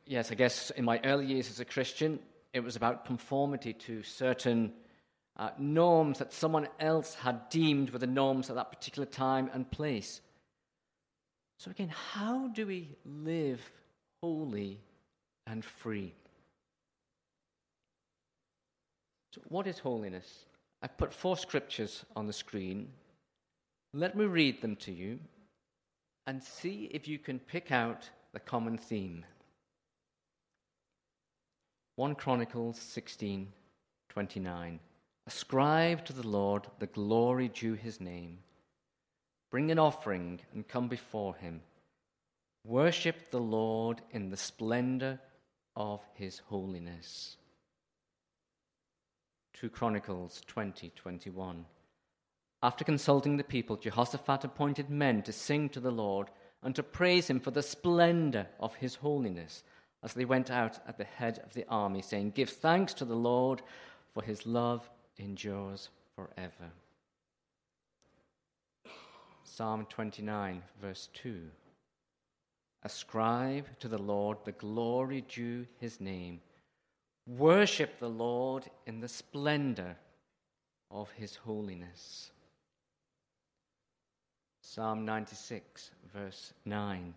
yes, 0.05 0.31
I 0.31 0.35
guess 0.35 0.71
in 0.71 0.85
my 0.85 0.99
early 1.03 1.25
years 1.25 1.49
as 1.49 1.59
a 1.59 1.65
Christian, 1.65 2.19
it 2.53 2.61
was 2.61 2.75
about 2.75 3.05
conformity 3.05 3.73
to 3.73 4.03
certain 4.03 4.73
uh, 5.37 5.49
norms 5.57 6.19
that 6.19 6.33
someone 6.33 6.67
else 6.79 7.13
had 7.13 7.49
deemed 7.49 7.89
were 7.89 7.99
the 7.99 8.07
norms 8.07 8.49
at 8.49 8.55
that 8.55 8.71
particular 8.71 9.05
time 9.05 9.49
and 9.53 9.69
place. 9.69 10.21
So, 11.59 11.71
again, 11.71 11.89
how 11.89 12.47
do 12.47 12.67
we 12.67 12.95
live 13.05 13.61
holy 14.21 14.79
and 15.47 15.63
free? 15.63 16.13
So, 19.33 19.41
what 19.49 19.67
is 19.67 19.79
holiness? 19.79 20.45
I've 20.81 20.97
put 20.97 21.13
four 21.13 21.37
scriptures 21.37 22.05
on 22.15 22.27
the 22.27 22.33
screen 22.33 22.89
let 23.95 24.17
me 24.17 24.25
read 24.25 24.61
them 24.61 24.75
to 24.75 24.91
you 24.91 25.19
and 26.27 26.43
see 26.43 26.89
if 26.91 27.07
you 27.07 27.17
can 27.17 27.39
pick 27.39 27.71
out 27.71 28.09
the 28.33 28.41
common 28.41 28.77
theme. 28.77 29.23
1 31.97 32.15
Chronicles 32.15 32.77
16 32.77 33.47
29. 34.09 34.79
Ascribe 35.27 36.03
to 36.03 36.11
the 36.11 36.27
Lord 36.27 36.67
the 36.79 36.87
glory 36.87 37.47
due 37.47 37.73
his 37.73 38.01
name. 38.01 38.39
Bring 39.49 39.71
an 39.71 39.79
offering 39.79 40.41
and 40.53 40.67
come 40.67 40.89
before 40.89 41.35
him. 41.35 41.61
Worship 42.65 43.31
the 43.31 43.39
Lord 43.39 44.01
in 44.11 44.29
the 44.29 44.35
splendor 44.35 45.19
of 45.77 46.01
his 46.15 46.39
holiness. 46.39 47.37
2 49.53 49.69
Chronicles 49.69 50.41
20 50.47 50.91
21. 50.97 51.65
After 52.61 52.83
consulting 52.83 53.37
the 53.37 53.43
people, 53.45 53.77
Jehoshaphat 53.77 54.43
appointed 54.43 54.89
men 54.89 55.21
to 55.23 55.31
sing 55.31 55.69
to 55.69 55.79
the 55.79 55.91
Lord 55.91 56.27
and 56.61 56.75
to 56.75 56.83
praise 56.83 57.29
him 57.29 57.39
for 57.39 57.51
the 57.51 57.63
splendor 57.63 58.47
of 58.59 58.75
his 58.75 58.95
holiness 58.95 59.63
as 60.03 60.13
they 60.13 60.25
went 60.25 60.51
out 60.51 60.79
at 60.87 60.97
the 60.97 61.03
head 61.03 61.39
of 61.43 61.53
the 61.53 61.65
army, 61.69 62.01
saying, 62.01 62.31
Give 62.31 62.49
thanks 62.49 62.93
to 62.95 63.05
the 63.05 63.15
Lord, 63.15 63.61
for 64.13 64.23
his 64.23 64.45
love 64.45 64.89
endures 65.17 65.89
forever. 66.15 66.71
Psalm 69.43 69.85
29, 69.89 70.61
verse 70.81 71.09
2. 71.13 71.41
Ascribe 72.83 73.65
to 73.79 73.87
the 73.87 74.01
Lord 74.01 74.37
the 74.43 74.51
glory 74.51 75.21
due 75.21 75.65
his 75.79 75.99
name. 75.99 76.39
Worship 77.25 77.97
the 77.99 78.09
Lord 78.09 78.65
in 78.85 78.99
the 78.99 79.07
splendor 79.07 79.95
of 80.91 81.09
his 81.11 81.35
holiness. 81.35 82.31
Psalm 84.61 85.05
96, 85.05 85.91
verse 86.13 86.53
9. 86.65 87.13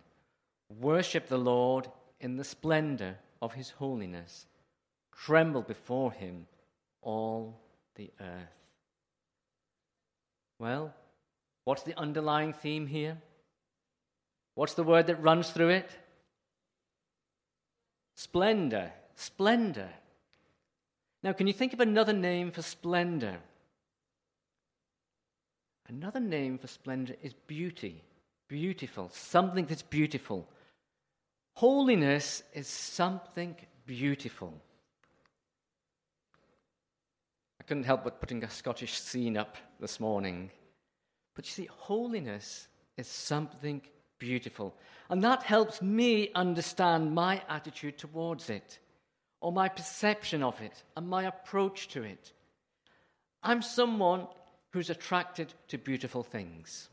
Worship 0.79 1.27
the 1.27 1.37
Lord 1.37 1.89
in 2.19 2.35
the 2.35 2.43
splendor 2.43 3.17
of 3.41 3.53
his 3.53 3.69
holiness. 3.69 4.45
Tremble 5.15 5.61
before 5.61 6.11
him, 6.11 6.47
all 7.01 7.59
the 7.95 8.11
earth. 8.19 8.59
Well, 10.59 10.93
what's 11.63 11.83
the 11.83 11.97
underlying 11.97 12.53
theme 12.53 12.87
here? 12.87 13.17
What's 14.55 14.73
the 14.73 14.83
word 14.83 15.07
that 15.07 15.21
runs 15.21 15.51
through 15.51 15.69
it? 15.69 15.89
Splendor. 18.15 18.91
Splendor. 19.15 19.89
Now, 21.23 21.33
can 21.33 21.47
you 21.47 21.53
think 21.53 21.73
of 21.73 21.79
another 21.79 22.13
name 22.13 22.51
for 22.51 22.61
splendor? 22.61 23.37
Another 25.87 26.19
name 26.19 26.57
for 26.57 26.67
splendor 26.67 27.15
is 27.23 27.33
beauty. 27.47 28.03
Beautiful. 28.47 29.09
Something 29.13 29.65
that's 29.65 29.81
beautiful. 29.81 30.47
Holiness 31.59 32.41
is 32.53 32.69
something 32.69 33.53
beautiful. 33.85 34.53
I 37.59 37.65
couldn't 37.65 37.83
help 37.83 38.05
but 38.05 38.21
putting 38.21 38.45
a 38.45 38.49
Scottish 38.49 38.97
scene 38.97 39.35
up 39.35 39.57
this 39.77 39.99
morning. 39.99 40.51
But 41.35 41.43
you 41.47 41.51
see, 41.51 41.65
holiness 41.69 42.69
is 42.95 43.09
something 43.09 43.81
beautiful. 44.19 44.73
And 45.09 45.21
that 45.25 45.43
helps 45.43 45.81
me 45.81 46.31
understand 46.33 47.13
my 47.13 47.41
attitude 47.49 47.97
towards 47.97 48.49
it, 48.49 48.79
or 49.41 49.51
my 49.51 49.67
perception 49.67 50.41
of 50.41 50.61
it, 50.61 50.81
and 50.95 51.09
my 51.09 51.23
approach 51.23 51.89
to 51.89 52.03
it. 52.03 52.31
I'm 53.43 53.61
someone 53.61 54.27
who's 54.69 54.89
attracted 54.89 55.53
to 55.67 55.77
beautiful 55.77 56.23
things. 56.23 56.87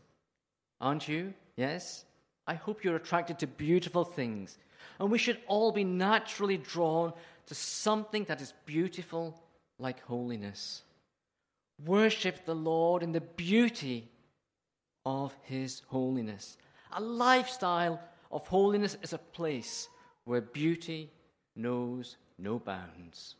Aren't 0.81 1.07
you? 1.07 1.35
Yes? 1.55 2.05
I 2.47 2.55
hope 2.55 2.85
you're 2.85 2.97
attracted 2.97 3.39
to 3.41 3.47
beautiful 3.47 4.05
things. 4.05 4.59
And 4.99 5.11
we 5.11 5.19
should 5.19 5.39
all 5.47 5.73
be 5.73 5.85
naturally 5.85 6.57
drawn 6.57 7.13
to 7.47 7.55
something 7.55 8.25
that 8.25 8.41
is 8.41 8.55
beautiful 8.65 9.41
like 9.79 10.03
holiness. 10.05 10.83
Worship 11.85 12.45
the 12.45 12.55
Lord 12.55 13.03
in 13.03 13.13
the 13.13 13.21
beauty 13.21 14.09
of 15.05 15.35
His 15.43 15.83
holiness. 15.89 16.57
A 16.93 17.01
lifestyle 17.01 18.01
of 18.31 18.47
holiness 18.47 18.97
is 19.03 19.13
a 19.13 19.19
place 19.19 19.89
where 20.25 20.41
beauty 20.41 21.11
knows 21.55 22.17
no 22.39 22.59
bounds. 22.59 23.37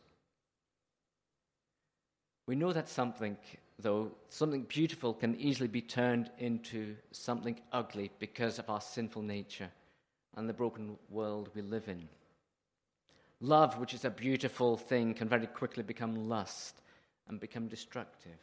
We 2.47 2.55
know 2.55 2.71
that 2.71 2.87
something, 2.87 3.37
though, 3.79 4.11
something 4.29 4.63
beautiful 4.63 5.13
can 5.13 5.35
easily 5.39 5.67
be 5.67 5.81
turned 5.81 6.31
into 6.39 6.95
something 7.11 7.59
ugly 7.71 8.11
because 8.19 8.59
of 8.59 8.69
our 8.69 8.81
sinful 8.81 9.21
nature 9.21 9.69
and 10.35 10.47
the 10.47 10.53
broken 10.53 10.97
world 11.09 11.49
we 11.53 11.61
live 11.61 11.87
in. 11.87 12.07
Love, 13.39 13.77
which 13.79 13.93
is 13.93 14.03
a 14.03 14.09
beautiful 14.09 14.77
thing, 14.77 15.13
can 15.13 15.27
very 15.27 15.47
quickly 15.47 15.83
become 15.83 16.27
lust 16.27 16.81
and 17.27 17.39
become 17.39 17.67
destructive. 17.67 18.39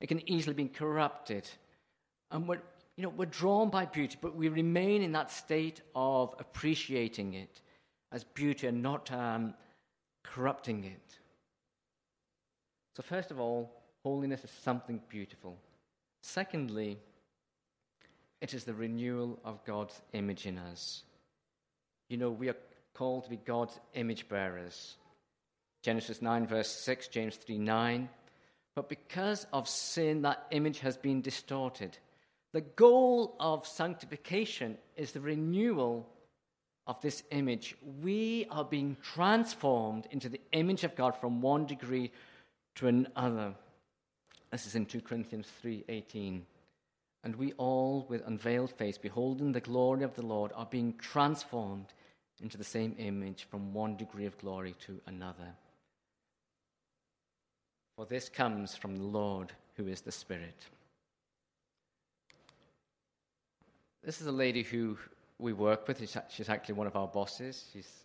It 0.00 0.06
can 0.08 0.28
easily 0.30 0.54
be 0.54 0.68
corrupted. 0.68 1.48
And 2.30 2.48
we're, 2.48 2.62
you 2.96 3.02
know, 3.02 3.10
we're 3.10 3.26
drawn 3.26 3.68
by 3.68 3.84
beauty, 3.84 4.16
but 4.20 4.34
we 4.34 4.48
remain 4.48 5.02
in 5.02 5.12
that 5.12 5.30
state 5.30 5.82
of 5.94 6.34
appreciating 6.38 7.34
it 7.34 7.60
as 8.12 8.24
beauty 8.24 8.66
and 8.66 8.82
not 8.82 9.12
um, 9.12 9.54
corrupting 10.22 10.84
it. 10.84 11.18
So, 12.96 13.02
first 13.02 13.30
of 13.30 13.38
all, 13.38 13.79
holiness 14.04 14.44
is 14.44 14.50
something 14.62 15.00
beautiful. 15.08 15.56
Secondly, 16.22 16.98
it 18.40 18.54
is 18.54 18.64
the 18.64 18.74
renewal 18.74 19.38
of 19.44 19.64
God's 19.64 20.00
image 20.12 20.46
in 20.46 20.58
us. 20.58 21.02
You 22.08 22.16
know, 22.16 22.30
we 22.30 22.48
are 22.48 22.56
called 22.94 23.24
to 23.24 23.30
be 23.30 23.36
God's 23.36 23.78
image 23.94 24.28
bearers. 24.28 24.96
Genesis 25.82 26.20
9, 26.20 26.46
verse 26.46 26.68
6, 26.68 27.08
James 27.08 27.36
3, 27.36 27.58
9. 27.58 28.08
But 28.74 28.88
because 28.88 29.46
of 29.52 29.68
sin, 29.68 30.22
that 30.22 30.46
image 30.50 30.80
has 30.80 30.96
been 30.96 31.20
distorted. 31.20 31.96
The 32.52 32.60
goal 32.60 33.36
of 33.38 33.66
sanctification 33.66 34.76
is 34.96 35.12
the 35.12 35.20
renewal 35.20 36.08
of 36.86 37.00
this 37.00 37.22
image. 37.30 37.76
We 38.02 38.46
are 38.50 38.64
being 38.64 38.96
transformed 39.02 40.06
into 40.10 40.28
the 40.28 40.40
image 40.52 40.84
of 40.84 40.96
God 40.96 41.16
from 41.16 41.40
one 41.40 41.66
degree 41.66 42.10
to 42.76 42.88
another. 42.88 43.54
This 44.50 44.66
is 44.66 44.74
in 44.74 44.86
2 44.86 45.00
Corinthians 45.02 45.48
3:18. 45.62 46.44
And 47.22 47.36
we 47.36 47.52
all 47.52 48.06
with 48.08 48.26
unveiled 48.26 48.72
face 48.72 48.98
beholding 48.98 49.52
the 49.52 49.60
glory 49.60 50.02
of 50.02 50.14
the 50.14 50.24
Lord 50.24 50.52
are 50.54 50.66
being 50.66 50.96
transformed 50.96 51.92
into 52.40 52.56
the 52.56 52.64
same 52.64 52.94
image 52.98 53.44
from 53.44 53.74
one 53.74 53.96
degree 53.96 54.24
of 54.24 54.38
glory 54.38 54.74
to 54.86 55.00
another. 55.06 55.54
For 57.96 58.06
this 58.06 58.30
comes 58.30 58.74
from 58.74 58.96
the 58.96 59.04
Lord 59.04 59.52
who 59.76 59.86
is 59.86 60.00
the 60.00 60.12
Spirit. 60.12 60.56
This 64.02 64.22
is 64.22 64.26
a 64.26 64.32
lady 64.32 64.62
who 64.62 64.96
we 65.38 65.52
work 65.52 65.86
with. 65.86 66.00
She's 66.30 66.48
actually 66.48 66.74
one 66.74 66.86
of 66.86 66.96
our 66.96 67.08
bosses. 67.08 67.68
She's 67.72 68.04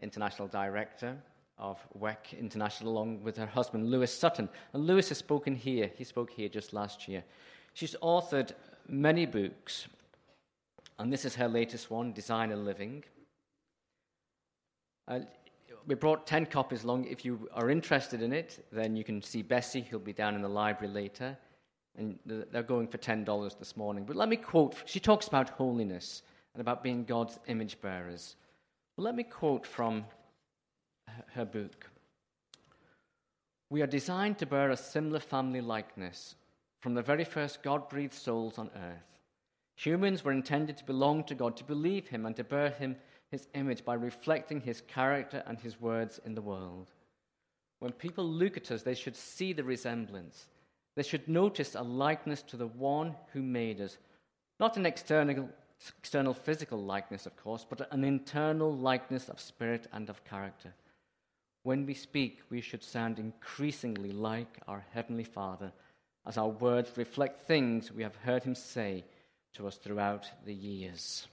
international 0.00 0.48
director 0.48 1.22
of 1.58 1.78
WEC 1.98 2.38
International, 2.38 2.92
along 2.92 3.22
with 3.22 3.36
her 3.36 3.46
husband, 3.46 3.90
Lewis 3.90 4.12
Sutton. 4.12 4.48
And 4.72 4.86
Lewis 4.86 5.08
has 5.08 5.18
spoken 5.18 5.54
here. 5.54 5.90
He 5.96 6.04
spoke 6.04 6.30
here 6.30 6.48
just 6.48 6.72
last 6.72 7.08
year. 7.08 7.24
She's 7.72 7.96
authored 8.02 8.52
many 8.88 9.26
books, 9.26 9.86
and 10.98 11.12
this 11.12 11.24
is 11.24 11.34
her 11.34 11.48
latest 11.48 11.90
one, 11.90 12.12
Design 12.12 12.52
a 12.52 12.56
Living. 12.56 13.04
Uh, 15.08 15.20
we 15.86 15.94
brought 15.94 16.26
10 16.26 16.46
copies 16.46 16.84
along. 16.84 17.04
If 17.04 17.24
you 17.24 17.48
are 17.54 17.70
interested 17.70 18.22
in 18.22 18.32
it, 18.32 18.66
then 18.72 18.96
you 18.96 19.04
can 19.04 19.22
see 19.22 19.42
Bessie, 19.42 19.82
who'll 19.82 20.00
be 20.00 20.12
down 20.12 20.34
in 20.34 20.42
the 20.42 20.48
library 20.48 20.92
later. 20.92 21.36
And 21.96 22.18
they're 22.26 22.62
going 22.62 22.88
for 22.88 22.98
$10 22.98 23.58
this 23.58 23.76
morning. 23.76 24.04
But 24.04 24.16
let 24.16 24.28
me 24.28 24.36
quote, 24.36 24.74
she 24.84 25.00
talks 25.00 25.28
about 25.28 25.50
holiness 25.50 26.22
and 26.54 26.60
about 26.60 26.82
being 26.82 27.04
God's 27.04 27.38
image 27.46 27.80
bearers. 27.80 28.36
Let 28.96 29.14
me 29.14 29.22
quote 29.22 29.66
from 29.66 30.04
her 31.34 31.44
book. 31.44 31.90
We 33.68 33.82
are 33.82 33.86
designed 33.86 34.38
to 34.38 34.46
bear 34.46 34.70
a 34.70 34.76
similar 34.76 35.20
family 35.20 35.60
likeness 35.60 36.36
from 36.80 36.94
the 36.94 37.02
very 37.02 37.24
first 37.24 37.62
God 37.62 37.88
breathed 37.88 38.14
souls 38.14 38.58
on 38.58 38.70
earth. 38.76 39.20
Humans 39.76 40.24
were 40.24 40.32
intended 40.32 40.76
to 40.78 40.84
belong 40.84 41.24
to 41.24 41.34
God, 41.34 41.56
to 41.56 41.64
believe 41.64 42.06
Him, 42.08 42.26
and 42.26 42.36
to 42.36 42.44
bear 42.44 42.70
Him 42.70 42.96
His 43.30 43.48
image 43.54 43.84
by 43.84 43.94
reflecting 43.94 44.60
His 44.60 44.82
character 44.82 45.42
and 45.46 45.58
His 45.58 45.80
words 45.80 46.20
in 46.24 46.34
the 46.34 46.42
world. 46.42 46.92
When 47.80 47.92
people 47.92 48.24
look 48.24 48.56
at 48.56 48.70
us, 48.70 48.82
they 48.82 48.94
should 48.94 49.16
see 49.16 49.52
the 49.52 49.64
resemblance. 49.64 50.46
They 50.94 51.02
should 51.02 51.28
notice 51.28 51.74
a 51.74 51.82
likeness 51.82 52.42
to 52.42 52.56
the 52.56 52.68
one 52.68 53.14
who 53.32 53.42
made 53.42 53.80
us, 53.80 53.98
not 54.58 54.78
an 54.78 54.86
external, 54.86 55.50
external 55.98 56.32
physical 56.32 56.82
likeness, 56.82 57.26
of 57.26 57.36
course, 57.36 57.66
but 57.68 57.92
an 57.92 58.02
internal 58.02 58.74
likeness 58.74 59.28
of 59.28 59.40
spirit 59.40 59.88
and 59.92 60.08
of 60.08 60.24
character. 60.24 60.72
When 61.66 61.84
we 61.84 61.94
speak, 61.94 62.42
we 62.48 62.60
should 62.60 62.84
sound 62.84 63.18
increasingly 63.18 64.12
like 64.12 64.60
our 64.68 64.84
Heavenly 64.94 65.24
Father 65.24 65.72
as 66.24 66.38
our 66.38 66.46
words 66.46 66.92
reflect 66.94 67.40
things 67.40 67.90
we 67.90 68.04
have 68.04 68.14
heard 68.14 68.44
Him 68.44 68.54
say 68.54 69.04
to 69.54 69.66
us 69.66 69.74
throughout 69.74 70.30
the 70.44 70.54
years. 70.54 71.26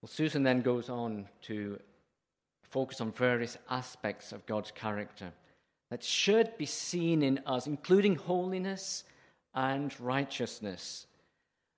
Well, 0.00 0.08
Susan 0.08 0.42
then 0.42 0.62
goes 0.62 0.88
on 0.88 1.28
to 1.42 1.78
focus 2.64 3.00
on 3.00 3.12
various 3.12 3.56
aspects 3.70 4.32
of 4.32 4.44
God's 4.44 4.72
character 4.72 5.30
that 5.88 6.02
should 6.02 6.58
be 6.58 6.66
seen 6.66 7.22
in 7.22 7.38
us, 7.46 7.68
including 7.68 8.16
holiness 8.16 9.04
and 9.54 9.94
righteousness. 10.00 11.06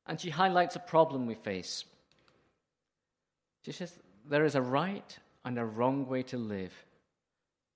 And 0.07 0.19
she 0.19 0.31
highlights 0.31 0.77
a 0.77 0.81
problem 0.81 1.27
we 1.27 1.35
face. 1.35 1.85
She 3.67 3.73
says 3.73 3.93
there 4.27 4.47
is 4.47 4.55
a 4.55 4.63
right 4.63 5.19
and 5.45 5.59
a 5.59 5.65
wrong 5.65 6.07
way 6.07 6.23
to 6.25 6.39
live. 6.39 6.73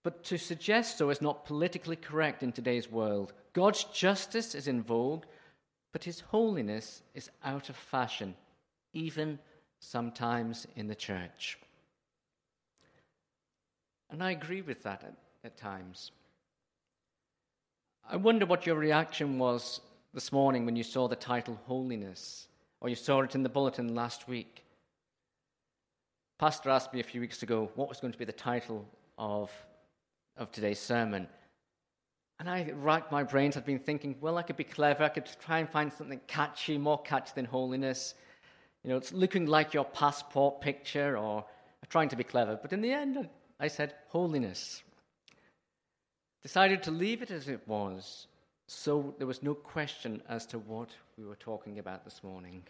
But 0.02 0.24
to 0.24 0.38
suggest 0.38 0.98
so 0.98 1.10
is 1.10 1.20
not 1.20 1.44
politically 1.44 1.96
correct 1.96 2.42
in 2.42 2.52
today's 2.52 2.90
world. 2.90 3.32
God's 3.52 3.84
justice 3.84 4.54
is 4.54 4.68
in 4.68 4.82
vogue, 4.82 5.24
but 5.92 6.04
his 6.04 6.20
holiness 6.20 7.02
is 7.14 7.30
out 7.44 7.68
of 7.68 7.76
fashion, 7.76 8.34
even 8.92 9.38
sometimes 9.80 10.66
in 10.76 10.86
the 10.86 10.94
church. 10.94 11.58
And 14.10 14.22
I 14.22 14.30
agree 14.30 14.62
with 14.62 14.82
that 14.84 15.04
at, 15.04 15.14
at 15.44 15.56
times. 15.56 16.12
I 18.08 18.16
wonder 18.16 18.46
what 18.46 18.66
your 18.66 18.76
reaction 18.76 19.38
was 19.38 19.80
this 20.14 20.32
morning 20.32 20.64
when 20.64 20.76
you 20.76 20.82
saw 20.82 21.08
the 21.08 21.16
title 21.16 21.58
Holiness, 21.66 22.48
or 22.80 22.88
you 22.88 22.94
saw 22.94 23.20
it 23.20 23.34
in 23.34 23.42
the 23.42 23.48
bulletin 23.50 23.94
last 23.94 24.26
week. 24.28 24.64
Pastor 26.38 26.70
asked 26.70 26.94
me 26.94 27.00
a 27.00 27.04
few 27.04 27.20
weeks 27.20 27.42
ago 27.42 27.68
what 27.74 27.88
was 27.88 27.98
going 27.98 28.12
to 28.12 28.18
be 28.18 28.24
the 28.24 28.30
title 28.32 28.86
of, 29.18 29.50
of 30.36 30.52
today's 30.52 30.78
sermon. 30.78 31.26
And 32.38 32.48
I 32.48 32.70
racked 32.76 33.10
my 33.10 33.24
brains. 33.24 33.56
I'd 33.56 33.64
been 33.64 33.80
thinking, 33.80 34.14
well, 34.20 34.38
I 34.38 34.42
could 34.42 34.56
be 34.56 34.62
clever. 34.62 35.02
I 35.02 35.08
could 35.08 35.28
try 35.44 35.58
and 35.58 35.68
find 35.68 35.92
something 35.92 36.20
catchy, 36.28 36.78
more 36.78 37.02
catchy 37.02 37.32
than 37.34 37.44
holiness. 37.44 38.14
You 38.84 38.90
know, 38.90 38.96
it's 38.96 39.12
looking 39.12 39.46
like 39.46 39.74
your 39.74 39.84
passport 39.84 40.60
picture 40.60 41.18
or 41.18 41.44
trying 41.88 42.08
to 42.10 42.16
be 42.16 42.22
clever. 42.22 42.56
But 42.60 42.72
in 42.72 42.82
the 42.82 42.92
end, 42.92 43.28
I 43.58 43.66
said, 43.66 43.94
holiness. 44.06 44.84
Decided 46.42 46.84
to 46.84 46.92
leave 46.92 47.20
it 47.20 47.32
as 47.32 47.48
it 47.48 47.66
was. 47.66 48.28
So 48.68 49.12
there 49.18 49.26
was 49.26 49.42
no 49.42 49.54
question 49.54 50.22
as 50.28 50.46
to 50.46 50.60
what 50.60 50.90
we 51.16 51.24
were 51.24 51.34
talking 51.34 51.80
about 51.80 52.04
this 52.04 52.22
morning. 52.22 52.62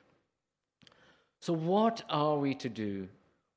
So, 1.41 1.53
what 1.53 2.03
are 2.09 2.39
we 2.39 2.55
to 2.55 2.69
do 2.69 3.09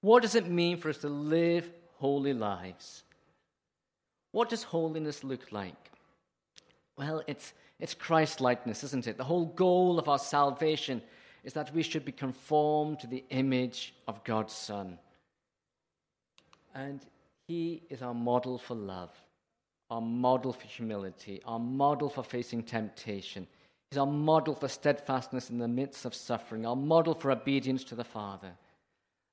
what 0.01 0.23
does 0.23 0.35
it 0.35 0.49
mean 0.49 0.77
for 0.77 0.89
us 0.89 0.97
to 0.99 1.09
live 1.09 1.69
holy 1.97 2.33
lives? 2.33 3.03
What 4.31 4.49
does 4.49 4.63
holiness 4.63 5.23
look 5.23 5.51
like? 5.51 5.91
Well, 6.97 7.23
it's, 7.27 7.53
it's 7.79 7.93
Christ 7.93 8.41
likeness, 8.41 8.83
isn't 8.83 9.07
it? 9.07 9.17
The 9.17 9.23
whole 9.23 9.45
goal 9.45 9.99
of 9.99 10.09
our 10.09 10.19
salvation 10.19 11.01
is 11.43 11.53
that 11.53 11.73
we 11.73 11.83
should 11.83 12.05
be 12.05 12.11
conformed 12.11 12.99
to 12.99 13.07
the 13.07 13.23
image 13.29 13.93
of 14.07 14.23
God's 14.23 14.53
Son. 14.53 14.97
And 16.73 17.01
He 17.47 17.83
is 17.89 18.01
our 18.01 18.13
model 18.13 18.57
for 18.57 18.75
love, 18.75 19.11
our 19.89 20.01
model 20.01 20.53
for 20.53 20.67
humility, 20.67 21.41
our 21.45 21.59
model 21.59 22.09
for 22.09 22.23
facing 22.23 22.63
temptation. 22.63 23.47
He's 23.89 23.97
our 23.97 24.07
model 24.07 24.55
for 24.55 24.67
steadfastness 24.67 25.49
in 25.49 25.57
the 25.57 25.67
midst 25.67 26.05
of 26.05 26.15
suffering, 26.15 26.65
our 26.65 26.75
model 26.75 27.13
for 27.13 27.31
obedience 27.31 27.83
to 27.85 27.95
the 27.95 28.03
Father. 28.03 28.51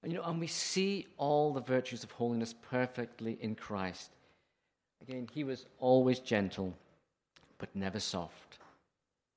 And, 0.02 0.12
you 0.12 0.18
know, 0.18 0.24
and 0.24 0.38
we 0.38 0.46
see 0.46 1.06
all 1.16 1.52
the 1.52 1.60
virtues 1.60 2.04
of 2.04 2.10
holiness 2.12 2.54
perfectly 2.70 3.36
in 3.40 3.54
Christ. 3.54 4.10
Again, 5.02 5.28
he 5.32 5.44
was 5.44 5.66
always 5.78 6.18
gentle, 6.20 6.74
but 7.58 7.74
never 7.74 8.00
soft, 8.00 8.58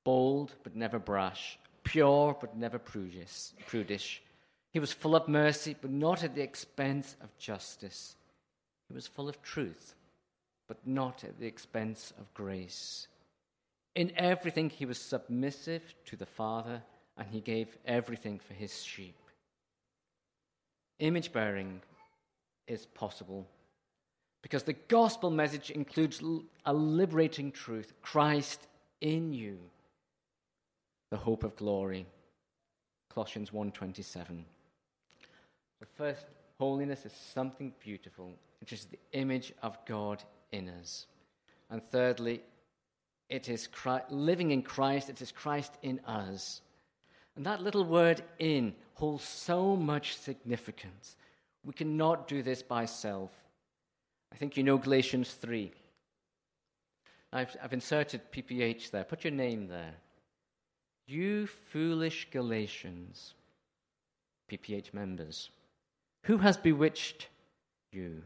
bold, 0.04 0.52
but 0.62 0.76
never 0.76 0.98
brash, 0.98 1.58
pure, 1.82 2.36
but 2.40 2.56
never 2.56 2.78
prudish. 2.78 3.52
prudish. 3.66 4.22
He 4.72 4.80
was 4.80 4.92
full 4.92 5.14
of 5.14 5.28
mercy, 5.28 5.76
but 5.80 5.90
not 5.90 6.24
at 6.24 6.34
the 6.34 6.42
expense 6.42 7.16
of 7.22 7.36
justice. 7.38 8.16
He 8.88 8.94
was 8.94 9.06
full 9.06 9.28
of 9.28 9.42
truth, 9.42 9.94
but 10.68 10.78
not 10.86 11.24
at 11.24 11.38
the 11.38 11.46
expense 11.46 12.12
of 12.18 12.32
grace. 12.34 13.08
In 13.94 14.12
everything, 14.16 14.70
he 14.70 14.86
was 14.86 14.98
submissive 14.98 15.82
to 16.06 16.16
the 16.16 16.26
Father, 16.26 16.82
and 17.18 17.26
he 17.28 17.40
gave 17.40 17.76
everything 17.84 18.38
for 18.38 18.54
his 18.54 18.82
sheep. 18.82 19.16
Image 21.02 21.32
bearing 21.32 21.80
is 22.68 22.86
possible 22.86 23.44
because 24.40 24.62
the 24.62 24.76
gospel 24.86 25.32
message 25.32 25.72
includes 25.72 26.22
a 26.64 26.72
liberating 26.72 27.50
truth 27.50 27.92
Christ 28.02 28.68
in 29.00 29.32
you, 29.32 29.58
the 31.10 31.16
hope 31.16 31.42
of 31.42 31.56
glory. 31.56 32.06
Colossians 33.08 33.50
1:27. 33.50 34.44
The 35.80 35.86
first 35.86 36.26
holiness 36.60 37.04
is 37.04 37.12
something 37.12 37.74
beautiful, 37.80 38.32
which 38.60 38.72
is 38.72 38.84
the 38.84 39.00
image 39.10 39.52
of 39.60 39.84
God 39.86 40.22
in 40.52 40.68
us. 40.68 41.08
And 41.68 41.82
thirdly, 41.90 42.44
it 43.28 43.48
is 43.48 43.66
Christ, 43.66 44.08
living 44.12 44.52
in 44.52 44.62
Christ, 44.62 45.10
it 45.10 45.20
is 45.20 45.32
Christ 45.32 45.72
in 45.82 45.98
us. 46.04 46.62
And 47.36 47.46
that 47.46 47.62
little 47.62 47.84
word 47.84 48.22
in 48.38 48.74
holds 48.94 49.24
so 49.24 49.76
much 49.76 50.16
significance. 50.16 51.16
We 51.64 51.72
cannot 51.72 52.28
do 52.28 52.42
this 52.42 52.62
by 52.62 52.84
self. 52.84 53.30
I 54.32 54.36
think 54.36 54.56
you 54.56 54.62
know 54.62 54.78
Galatians 54.78 55.32
3. 55.32 55.72
I've, 57.32 57.56
I've 57.62 57.72
inserted 57.72 58.20
PPH 58.32 58.90
there. 58.90 59.04
Put 59.04 59.24
your 59.24 59.32
name 59.32 59.68
there. 59.68 59.94
You 61.06 61.46
foolish 61.46 62.28
Galatians, 62.30 63.34
PPH 64.50 64.92
members, 64.92 65.50
who 66.24 66.38
has 66.38 66.56
bewitched 66.56 67.28
you? 67.90 68.22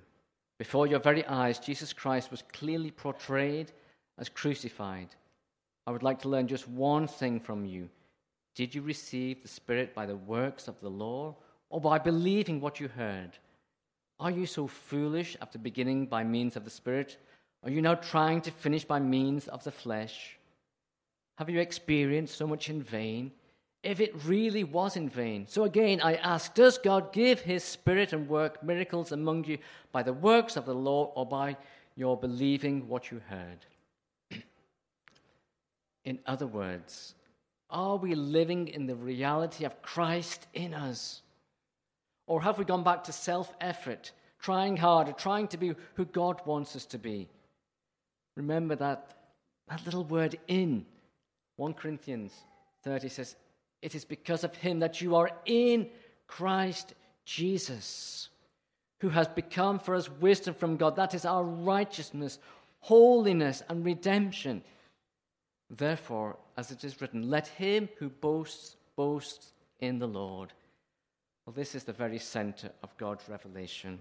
Before 0.59 0.87
your 0.87 1.01
very 1.01 1.25
eyes, 1.27 1.59
Jesus 1.59 1.93
Christ 1.93 2.31
was 2.31 2.43
clearly 2.53 2.91
portrayed 2.91 3.73
as 4.19 4.29
crucified. 4.29 5.09
I 5.87 5.91
would 5.91 6.03
like 6.03 6.21
to 6.23 6.29
learn 6.29 6.49
just 6.49 6.69
one 6.69 7.07
thing 7.07 7.41
from 7.41 7.65
you. 7.65 7.89
Did 8.57 8.75
you 8.75 8.81
receive 8.81 9.43
the 9.43 9.49
Spirit 9.49 9.95
by 9.95 10.07
the 10.07 10.17
works 10.17 10.67
of 10.67 10.81
the 10.81 10.89
law 10.89 11.37
or 11.69 11.79
by 11.79 11.99
believing 11.99 12.59
what 12.59 12.81
you 12.81 12.89
heard? 12.89 13.37
Are 14.19 14.31
you 14.31 14.47
so 14.47 14.67
foolish 14.67 15.37
after 15.43 15.59
beginning 15.59 16.07
by 16.07 16.25
means 16.25 16.57
of 16.57 16.65
the 16.65 16.71
Spirit? 16.71 17.19
Are 17.63 17.71
you 17.71 17.83
now 17.83 17.97
trying 17.97 18.41
to 18.41 18.51
finish 18.51 18.83
by 18.83 18.99
means 18.99 19.47
of 19.49 19.63
the 19.63 19.71
flesh? 19.71 20.39
Have 21.37 21.51
you 21.51 21.61
experienced 21.61 22.35
so 22.39 22.47
much 22.47 22.71
in 22.71 22.83
vain? 22.83 23.31
If 23.83 24.01
it 24.01 24.25
really 24.25 24.65
was 24.65 24.97
in 24.97 25.11
vain. 25.11 25.47
So 25.47 25.65
again, 25.65 26.01
I 26.01 26.15
ask 26.15 26.55
Does 26.55 26.79
God 26.79 27.13
give 27.13 27.41
His 27.41 27.63
Spirit 27.63 28.15
and 28.15 28.27
work 28.27 28.63
miracles 28.63 29.13
among 29.13 29.45
you 29.45 29.59
by 29.93 30.03
the 30.03 30.15
works 30.15 30.57
of 30.57 30.65
the 30.65 30.75
law 30.75 31.13
or 31.15 31.27
by 31.27 31.59
your 31.95 32.17
believing 32.17 32.89
what 32.89 33.11
you 33.11 33.21
heard? 33.29 33.67
in 36.07 36.21
other 36.27 36.47
words, 36.47 37.16
are 37.71 37.97
we 37.97 38.15
living 38.15 38.69
in 38.69 38.87
the 38.87 38.95
reality 38.95 39.65
of 39.65 39.83
Christ 39.83 40.47
in 40.55 40.75
us? 40.75 41.23
Or 42.27 42.43
have 42.43 42.59
we 42.59 42.65
gone 42.65 42.85
back 42.85 43.05
to 43.05 43.13
self 43.13 43.53
effort, 43.61 44.13
trying 44.41 44.77
harder, 44.77 45.13
trying 45.13 45.49
to 45.49 45.57
be 45.57 45.75
who 45.95 46.05
God 46.05 46.41
wants 46.45 46.77
us 46.77 46.87
to 46.87 46.99
be? 46.99 47.29
Remember 48.37 48.77
that, 48.77 49.15
that 49.69 49.85
little 49.85 50.05
word 50.05 50.39
in. 50.49 50.85
1 51.57 51.75
Corinthians 51.75 52.33
30 52.83 53.09
says, 53.09 53.37
It 53.83 53.95
is 53.95 54.05
because 54.05 54.45
of 54.45 54.55
him 54.55 54.81
that 54.81 55.01
you 55.01 55.17
are 55.17 55.31
in 55.47 55.89
Christ 56.27 56.95
Jesus, 57.25 58.29
who 59.01 59.09
has 59.09 59.27
become 59.29 59.79
for 59.79 59.95
us 59.95 60.11
wisdom 60.11 60.55
from 60.55 60.77
God. 60.77 60.97
That 60.97 61.15
is 61.15 61.25
our 61.25 61.45
righteousness, 61.45 62.39
holiness, 62.81 63.63
and 63.69 63.85
redemption. 63.85 64.63
Therefore, 65.71 66.37
as 66.57 66.71
it 66.71 66.85
is 66.85 67.01
written, 67.01 67.29
let 67.29 67.49
him 67.49 67.89
who 67.99 68.09
boasts 68.09 68.77
boast 68.97 69.53
in 69.81 69.99
the 69.99 70.09
Lord. 70.09 70.53
Well, 71.45 71.55
this 71.55 71.75
is 71.75 71.85
the 71.85 71.93
very 71.93 72.19
center 72.19 72.71
of 72.83 72.97
God's 72.97 73.29
revelation 73.29 73.99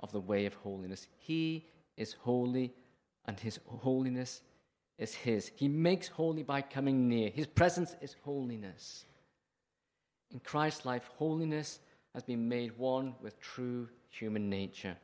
of 0.00 0.12
the 0.12 0.20
way 0.20 0.46
of 0.46 0.54
holiness. 0.54 1.06
He 1.18 1.66
is 1.96 2.14
holy, 2.20 2.74
and 3.24 3.38
his 3.38 3.60
holiness 3.66 4.42
is 4.98 5.14
his. 5.14 5.50
He 5.54 5.68
makes 5.68 6.08
holy 6.08 6.42
by 6.42 6.62
coming 6.62 7.08
near. 7.08 7.30
His 7.30 7.46
presence 7.46 7.96
is 8.00 8.16
holiness. 8.24 9.04
In 10.30 10.40
Christ's 10.40 10.84
life, 10.84 11.08
holiness 11.16 11.78
has 12.14 12.22
been 12.22 12.48
made 12.48 12.76
one 12.76 13.14
with 13.22 13.40
true 13.40 13.88
human 14.10 14.50
nature. 14.50 14.96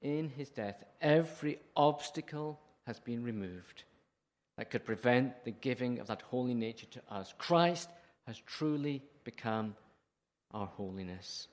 In 0.00 0.28
his 0.28 0.50
death, 0.50 0.84
every 1.00 1.58
obstacle 1.76 2.60
has 2.86 3.00
been 3.00 3.22
removed 3.22 3.84
that 4.62 4.70
could 4.70 4.84
prevent 4.84 5.44
the 5.44 5.50
giving 5.50 5.98
of 5.98 6.06
that 6.06 6.22
holy 6.22 6.54
nature 6.54 6.86
to 6.86 7.02
us. 7.10 7.34
Christ 7.36 7.88
has 8.28 8.38
truly 8.46 9.02
become 9.24 9.74
our 10.52 10.66
holiness. 10.66 11.48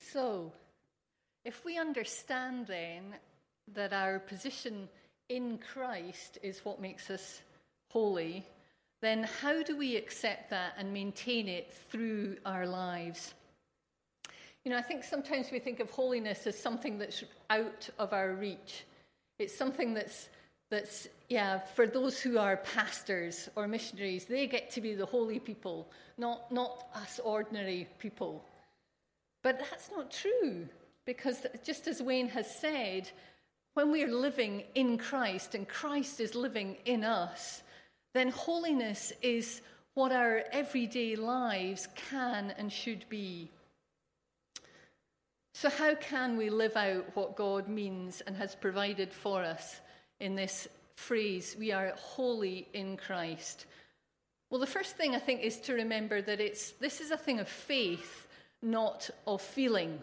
So, 0.00 0.52
if 1.44 1.64
we 1.64 1.78
understand 1.78 2.66
then 2.66 3.14
that 3.74 3.92
our 3.92 4.18
position 4.18 4.88
in 5.28 5.60
Christ 5.72 6.38
is 6.42 6.64
what 6.64 6.80
makes 6.80 7.10
us 7.10 7.42
holy, 7.90 8.44
then 9.02 9.26
how 9.40 9.62
do 9.62 9.76
we 9.76 9.96
accept 9.96 10.50
that 10.50 10.74
and 10.76 10.92
maintain 10.92 11.48
it 11.48 11.72
through 11.90 12.36
our 12.44 12.66
lives? 12.66 13.34
You 14.64 14.70
know, 14.70 14.76
I 14.76 14.82
think 14.82 15.04
sometimes 15.04 15.50
we 15.50 15.58
think 15.58 15.80
of 15.80 15.90
holiness 15.90 16.46
as 16.46 16.58
something 16.58 16.98
that's 16.98 17.24
out 17.48 17.88
of 17.98 18.12
our 18.12 18.34
reach. 18.34 18.84
It's 19.38 19.56
something 19.56 19.94
that's, 19.94 20.28
that's 20.70 21.08
yeah, 21.30 21.58
for 21.58 21.86
those 21.86 22.20
who 22.20 22.36
are 22.36 22.58
pastors 22.58 23.48
or 23.56 23.66
missionaries, 23.66 24.26
they 24.26 24.46
get 24.46 24.70
to 24.72 24.82
be 24.82 24.94
the 24.94 25.06
holy 25.06 25.38
people, 25.38 25.90
not, 26.18 26.52
not 26.52 26.88
us 26.94 27.18
ordinary 27.24 27.88
people. 27.98 28.44
But 29.42 29.58
that's 29.58 29.90
not 29.90 30.10
true, 30.10 30.68
because 31.06 31.46
just 31.64 31.88
as 31.88 32.02
Wayne 32.02 32.28
has 32.28 32.54
said, 32.54 33.10
when 33.72 33.90
we 33.90 34.04
are 34.04 34.12
living 34.12 34.64
in 34.74 34.98
Christ 34.98 35.54
and 35.54 35.66
Christ 35.66 36.20
is 36.20 36.34
living 36.34 36.76
in 36.84 37.02
us, 37.02 37.62
then 38.14 38.28
holiness 38.28 39.12
is 39.22 39.62
what 39.94 40.12
our 40.12 40.42
everyday 40.52 41.16
lives 41.16 41.88
can 41.94 42.54
and 42.58 42.72
should 42.72 43.04
be. 43.08 43.50
So, 45.52 45.68
how 45.68 45.94
can 45.94 46.36
we 46.36 46.48
live 46.48 46.76
out 46.76 47.14
what 47.14 47.36
God 47.36 47.68
means 47.68 48.20
and 48.22 48.36
has 48.36 48.54
provided 48.54 49.12
for 49.12 49.42
us 49.42 49.80
in 50.20 50.34
this 50.34 50.68
phrase, 50.94 51.56
we 51.58 51.72
are 51.72 51.92
holy 51.96 52.68
in 52.72 52.96
Christ? 52.96 53.66
Well, 54.48 54.60
the 54.60 54.66
first 54.66 54.96
thing 54.96 55.14
I 55.14 55.18
think 55.18 55.42
is 55.42 55.60
to 55.60 55.74
remember 55.74 56.22
that 56.22 56.40
it's, 56.40 56.72
this 56.72 57.00
is 57.00 57.10
a 57.10 57.16
thing 57.16 57.40
of 57.40 57.48
faith, 57.48 58.26
not 58.62 59.10
of 59.26 59.40
feeling. 59.40 60.00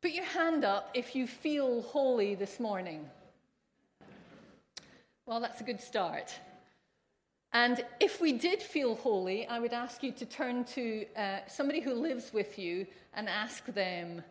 Put 0.00 0.12
your 0.12 0.24
hand 0.24 0.64
up 0.64 0.90
if 0.94 1.14
you 1.14 1.26
feel 1.26 1.82
holy 1.82 2.34
this 2.34 2.58
morning. 2.58 3.08
Well, 5.26 5.40
that's 5.40 5.60
a 5.60 5.64
good 5.64 5.80
start. 5.80 6.34
And 7.52 7.84
if 8.00 8.20
we 8.20 8.32
did 8.32 8.62
feel 8.62 8.94
holy, 8.94 9.46
I 9.46 9.58
would 9.58 9.74
ask 9.74 10.02
you 10.02 10.12
to 10.12 10.24
turn 10.24 10.64
to 10.64 11.04
uh, 11.14 11.38
somebody 11.46 11.80
who 11.80 11.92
lives 11.92 12.32
with 12.32 12.58
you 12.58 12.86
and 13.12 13.28
ask 13.28 13.66
them 13.66 14.22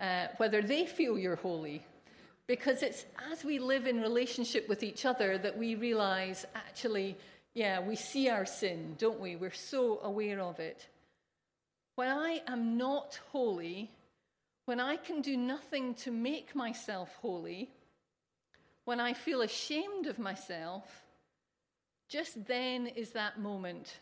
uh, 0.00 0.28
whether 0.38 0.62
they 0.62 0.86
feel 0.86 1.18
you're 1.18 1.36
holy. 1.36 1.84
Because 2.46 2.82
it's 2.82 3.04
as 3.30 3.44
we 3.44 3.58
live 3.58 3.86
in 3.86 4.00
relationship 4.00 4.66
with 4.68 4.82
each 4.82 5.04
other 5.04 5.36
that 5.38 5.56
we 5.56 5.74
realize 5.74 6.46
actually, 6.54 7.16
yeah, 7.52 7.80
we 7.80 7.96
see 7.96 8.30
our 8.30 8.46
sin, 8.46 8.96
don't 8.98 9.20
we? 9.20 9.36
We're 9.36 9.52
so 9.52 10.00
aware 10.02 10.40
of 10.40 10.58
it. 10.58 10.88
When 11.96 12.08
I 12.08 12.40
am 12.46 12.78
not 12.78 13.20
holy, 13.30 13.90
when 14.64 14.80
I 14.80 14.96
can 14.96 15.20
do 15.20 15.36
nothing 15.36 15.94
to 15.96 16.10
make 16.10 16.54
myself 16.54 17.14
holy, 17.20 17.70
when 18.86 19.00
I 19.00 19.12
feel 19.12 19.42
ashamed 19.42 20.06
of 20.06 20.18
myself, 20.18 20.84
just 22.10 22.44
then 22.44 22.88
is 22.88 23.10
that 23.10 23.38
moment 23.40 23.98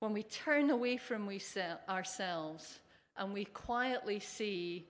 when 0.00 0.12
we 0.12 0.22
turn 0.24 0.70
away 0.70 0.96
from 0.96 1.26
we 1.26 1.40
ourselves 1.88 2.80
and 3.16 3.32
we 3.32 3.44
quietly 3.44 4.18
see, 4.18 4.88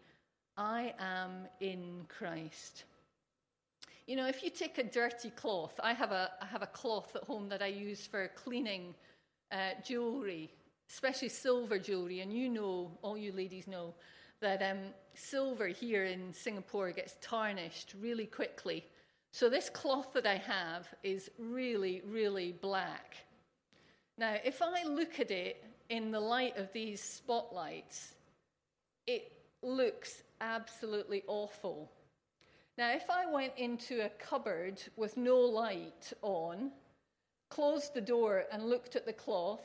I 0.56 0.94
am 0.98 1.48
in 1.60 2.06
Christ. 2.08 2.84
You 4.06 4.16
know, 4.16 4.26
if 4.26 4.42
you 4.44 4.48
take 4.48 4.78
a 4.78 4.84
dirty 4.84 5.30
cloth, 5.30 5.78
I 5.82 5.92
have 5.92 6.12
a, 6.12 6.30
I 6.40 6.46
have 6.46 6.62
a 6.62 6.68
cloth 6.68 7.16
at 7.16 7.24
home 7.24 7.48
that 7.48 7.62
I 7.62 7.66
use 7.66 8.06
for 8.06 8.28
cleaning 8.28 8.94
uh, 9.50 9.70
jewellery, 9.84 10.50
especially 10.88 11.30
silver 11.30 11.78
jewellery, 11.78 12.20
and 12.20 12.32
you 12.32 12.48
know, 12.48 12.90
all 13.02 13.18
you 13.18 13.32
ladies 13.32 13.66
know, 13.66 13.94
that 14.40 14.62
um, 14.62 14.78
silver 15.14 15.66
here 15.66 16.04
in 16.04 16.32
Singapore 16.32 16.92
gets 16.92 17.16
tarnished 17.20 17.94
really 18.00 18.26
quickly. 18.26 18.84
So 19.32 19.48
this 19.48 19.70
cloth 19.70 20.12
that 20.12 20.26
I 20.26 20.36
have 20.36 20.86
is 21.02 21.30
really, 21.38 22.02
really 22.06 22.52
black. 22.52 23.16
Now, 24.18 24.36
if 24.44 24.60
I 24.60 24.84
look 24.84 25.20
at 25.20 25.30
it 25.30 25.64
in 25.88 26.10
the 26.10 26.20
light 26.20 26.58
of 26.58 26.70
these 26.74 27.02
spotlights, 27.02 28.14
it 29.06 29.32
looks 29.62 30.22
absolutely 30.42 31.22
awful. 31.26 31.90
Now, 32.76 32.92
if 32.92 33.08
I 33.08 33.24
went 33.24 33.54
into 33.56 34.04
a 34.04 34.10
cupboard 34.10 34.82
with 34.96 35.16
no 35.16 35.38
light 35.38 36.12
on, 36.20 36.70
closed 37.48 37.94
the 37.94 38.00
door, 38.02 38.44
and 38.52 38.68
looked 38.68 38.96
at 38.96 39.06
the 39.06 39.12
cloth, 39.14 39.64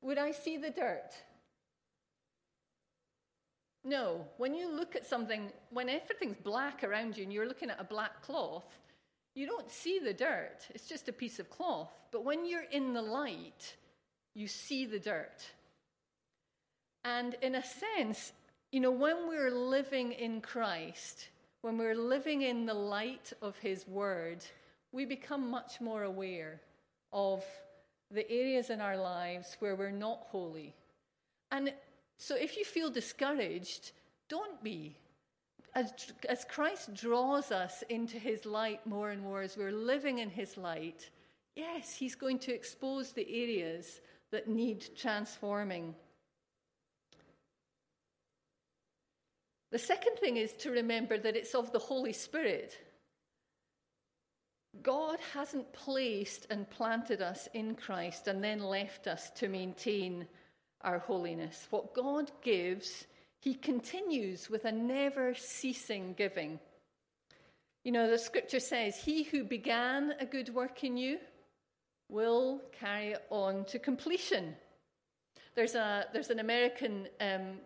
would 0.00 0.18
I 0.18 0.30
see 0.30 0.56
the 0.56 0.70
dirt? 0.70 1.10
No. 3.84 4.26
When 4.36 4.54
you 4.54 4.70
look 4.70 4.94
at 4.96 5.06
something, 5.06 5.50
when 5.70 5.88
everything's 5.88 6.36
black 6.36 6.84
around 6.84 7.16
you 7.16 7.24
and 7.24 7.32
you're 7.32 7.48
looking 7.48 7.70
at 7.70 7.80
a 7.80 7.84
black 7.84 8.22
cloth, 8.22 8.66
you 9.34 9.46
don't 9.46 9.70
see 9.70 9.98
the 9.98 10.12
dirt. 10.12 10.66
It's 10.74 10.88
just 10.88 11.08
a 11.08 11.12
piece 11.12 11.38
of 11.38 11.50
cloth. 11.50 11.92
But 12.10 12.24
when 12.24 12.44
you're 12.44 12.68
in 12.70 12.92
the 12.92 13.02
light, 13.02 13.74
you 14.34 14.48
see 14.48 14.86
the 14.86 14.98
dirt. 14.98 15.50
And 17.04 17.34
in 17.40 17.54
a 17.54 17.62
sense, 17.64 18.32
you 18.72 18.80
know, 18.80 18.90
when 18.90 19.28
we're 19.28 19.50
living 19.50 20.12
in 20.12 20.40
Christ, 20.40 21.28
when 21.62 21.78
we're 21.78 21.94
living 21.94 22.42
in 22.42 22.66
the 22.66 22.74
light 22.74 23.32
of 23.40 23.56
His 23.58 23.86
Word, 23.88 24.44
we 24.92 25.04
become 25.04 25.50
much 25.50 25.80
more 25.80 26.02
aware 26.02 26.60
of 27.12 27.44
the 28.10 28.28
areas 28.30 28.70
in 28.70 28.80
our 28.80 28.96
lives 28.96 29.56
where 29.60 29.76
we're 29.76 29.90
not 29.90 30.26
holy. 30.30 30.74
And 31.50 31.72
so 32.20 32.36
if 32.36 32.58
you 32.58 32.66
feel 32.66 32.90
discouraged, 32.90 33.92
don't 34.28 34.62
be. 34.62 34.94
As, 35.74 35.90
as 36.28 36.44
Christ 36.44 36.92
draws 36.92 37.50
us 37.50 37.82
into 37.88 38.18
His 38.18 38.44
light 38.44 38.86
more 38.86 39.08
and 39.08 39.22
more, 39.22 39.40
as 39.40 39.56
we're 39.56 39.72
living 39.72 40.18
in 40.18 40.28
His 40.28 40.58
light, 40.58 41.08
yes, 41.56 41.94
He's 41.94 42.14
going 42.14 42.38
to 42.40 42.52
expose 42.52 43.12
the 43.12 43.26
areas 43.26 44.02
that 44.32 44.48
need 44.48 44.84
transforming. 44.98 45.94
The 49.72 49.78
second 49.78 50.16
thing 50.16 50.36
is 50.36 50.52
to 50.58 50.72
remember 50.72 51.16
that 51.16 51.36
it's 51.36 51.54
of 51.54 51.72
the 51.72 51.78
Holy 51.78 52.12
Spirit. 52.12 52.76
God 54.82 55.18
hasn't 55.32 55.72
placed 55.72 56.48
and 56.50 56.68
planted 56.68 57.22
us 57.22 57.48
in 57.54 57.76
Christ 57.76 58.28
and 58.28 58.44
then 58.44 58.60
left 58.60 59.06
us 59.06 59.30
to 59.36 59.48
maintain 59.48 60.26
our 60.82 60.98
holiness. 60.98 61.66
What 61.70 61.94
God 61.94 62.30
gives, 62.42 63.06
He 63.40 63.54
continues 63.54 64.48
with 64.48 64.64
a 64.64 64.72
never 64.72 65.34
ceasing 65.34 66.14
giving. 66.16 66.58
You 67.84 67.92
know, 67.92 68.10
the 68.10 68.18
scripture 68.18 68.60
says, 68.60 68.96
He 68.96 69.24
who 69.24 69.44
began 69.44 70.14
a 70.20 70.26
good 70.26 70.54
work 70.54 70.84
in 70.84 70.96
you 70.96 71.18
will 72.08 72.60
carry 72.72 73.12
it 73.12 73.24
on 73.30 73.64
to 73.66 73.78
completion. 73.78 74.54
There's, 75.54 75.74
a, 75.74 76.06
there's 76.12 76.30
an 76.30 76.40
American 76.40 77.08
um, 77.20 77.58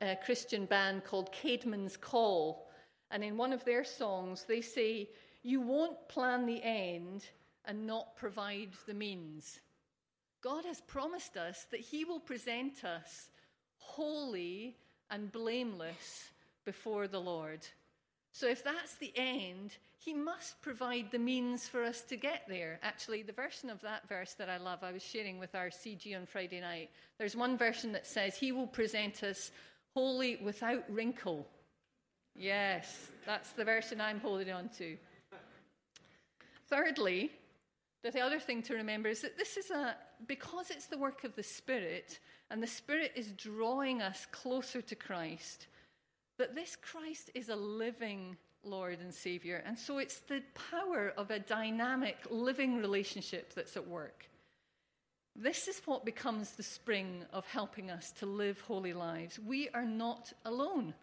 a 0.00 0.16
Christian 0.16 0.66
band 0.66 1.04
called 1.04 1.32
Caedmon's 1.32 1.96
Call. 1.96 2.68
And 3.10 3.22
in 3.22 3.36
one 3.36 3.52
of 3.52 3.64
their 3.64 3.84
songs, 3.84 4.44
they 4.46 4.60
say, 4.60 5.08
You 5.42 5.60
won't 5.60 6.08
plan 6.08 6.46
the 6.46 6.62
end 6.62 7.24
and 7.64 7.86
not 7.86 8.16
provide 8.16 8.70
the 8.86 8.94
means. 8.94 9.60
God 10.46 10.64
has 10.64 10.80
promised 10.82 11.36
us 11.36 11.66
that 11.72 11.80
He 11.80 12.04
will 12.04 12.20
present 12.20 12.84
us 12.84 13.30
holy 13.78 14.76
and 15.10 15.32
blameless 15.32 16.28
before 16.64 17.08
the 17.08 17.20
Lord. 17.20 17.66
So, 18.30 18.46
if 18.46 18.62
that's 18.62 18.94
the 18.94 19.12
end, 19.16 19.76
He 19.98 20.14
must 20.14 20.62
provide 20.62 21.10
the 21.10 21.18
means 21.18 21.66
for 21.66 21.82
us 21.82 22.02
to 22.02 22.16
get 22.16 22.42
there. 22.48 22.78
Actually, 22.84 23.22
the 23.22 23.32
version 23.32 23.70
of 23.70 23.80
that 23.80 24.08
verse 24.08 24.34
that 24.34 24.48
I 24.48 24.58
love, 24.58 24.84
I 24.84 24.92
was 24.92 25.02
sharing 25.02 25.40
with 25.40 25.56
our 25.56 25.66
CG 25.66 26.16
on 26.16 26.26
Friday 26.26 26.60
night. 26.60 26.90
There's 27.18 27.34
one 27.34 27.58
version 27.58 27.90
that 27.90 28.06
says, 28.06 28.36
He 28.36 28.52
will 28.52 28.68
present 28.68 29.24
us 29.24 29.50
holy 29.94 30.36
without 30.36 30.84
wrinkle. 30.88 31.44
Yes, 32.36 33.08
that's 33.26 33.50
the 33.50 33.64
version 33.64 34.00
I'm 34.00 34.20
holding 34.20 34.52
on 34.52 34.68
to. 34.78 34.96
Thirdly, 36.68 37.32
the 38.12 38.20
other 38.20 38.38
thing 38.38 38.62
to 38.62 38.74
remember 38.74 39.08
is 39.08 39.22
that 39.22 39.36
this 39.36 39.56
is 39.56 39.70
a, 39.70 39.96
because 40.26 40.70
it's 40.70 40.86
the 40.86 40.98
work 40.98 41.24
of 41.24 41.34
the 41.36 41.42
Spirit, 41.42 42.18
and 42.50 42.62
the 42.62 42.66
Spirit 42.66 43.12
is 43.16 43.32
drawing 43.32 44.02
us 44.02 44.26
closer 44.30 44.80
to 44.82 44.94
Christ, 44.94 45.66
that 46.38 46.54
this 46.54 46.76
Christ 46.76 47.30
is 47.34 47.48
a 47.48 47.56
living 47.56 48.36
Lord 48.66 48.98
and 49.00 49.14
Savior. 49.14 49.62
And 49.64 49.78
so 49.78 49.98
it's 49.98 50.20
the 50.20 50.42
power 50.70 51.12
of 51.16 51.30
a 51.30 51.38
dynamic, 51.38 52.16
living 52.30 52.76
relationship 52.78 53.54
that's 53.54 53.76
at 53.76 53.86
work. 53.86 54.28
This 55.34 55.68
is 55.68 55.80
what 55.84 56.04
becomes 56.04 56.52
the 56.52 56.62
spring 56.62 57.24
of 57.32 57.46
helping 57.46 57.90
us 57.90 58.10
to 58.20 58.26
live 58.26 58.60
holy 58.60 58.92
lives. 58.92 59.38
We 59.38 59.68
are 59.70 59.84
not 59.84 60.32
alone. 60.44 60.94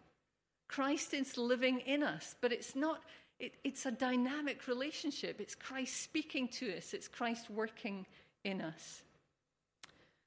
Christ 0.67 1.13
is 1.13 1.37
living 1.37 1.81
in 1.81 2.01
us, 2.01 2.35
but 2.41 2.51
it's 2.51 2.75
not, 2.75 3.01
it, 3.39 3.53
it's 3.63 3.85
a 3.85 3.91
dynamic 3.91 4.67
relationship. 4.67 5.39
It's 5.39 5.53
Christ 5.55 6.01
speaking 6.01 6.47
to 6.49 6.75
us, 6.75 6.93
it's 6.93 7.07
Christ 7.07 7.49
working 7.49 8.07
in 8.43 8.61
us. 8.61 9.03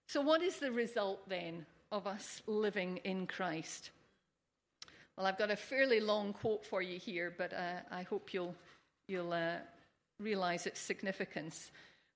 So, 0.08 0.20
what 0.20 0.42
is 0.42 0.58
the 0.58 0.72
result 0.72 1.28
then 1.28 1.66
of 1.90 2.06
us 2.06 2.42
living 2.46 2.98
in 2.98 3.26
Christ? 3.26 3.90
Well, 5.16 5.26
I've 5.26 5.38
got 5.38 5.50
a 5.50 5.56
fairly 5.56 6.00
long 6.00 6.32
quote 6.32 6.64
for 6.64 6.82
you 6.82 6.98
here, 6.98 7.34
but 7.36 7.52
uh, 7.52 7.80
I 7.90 8.02
hope 8.02 8.34
you'll, 8.34 8.54
you'll 9.08 9.32
uh, 9.32 9.56
realize 10.20 10.66
its 10.66 10.80
significance. 10.80 11.70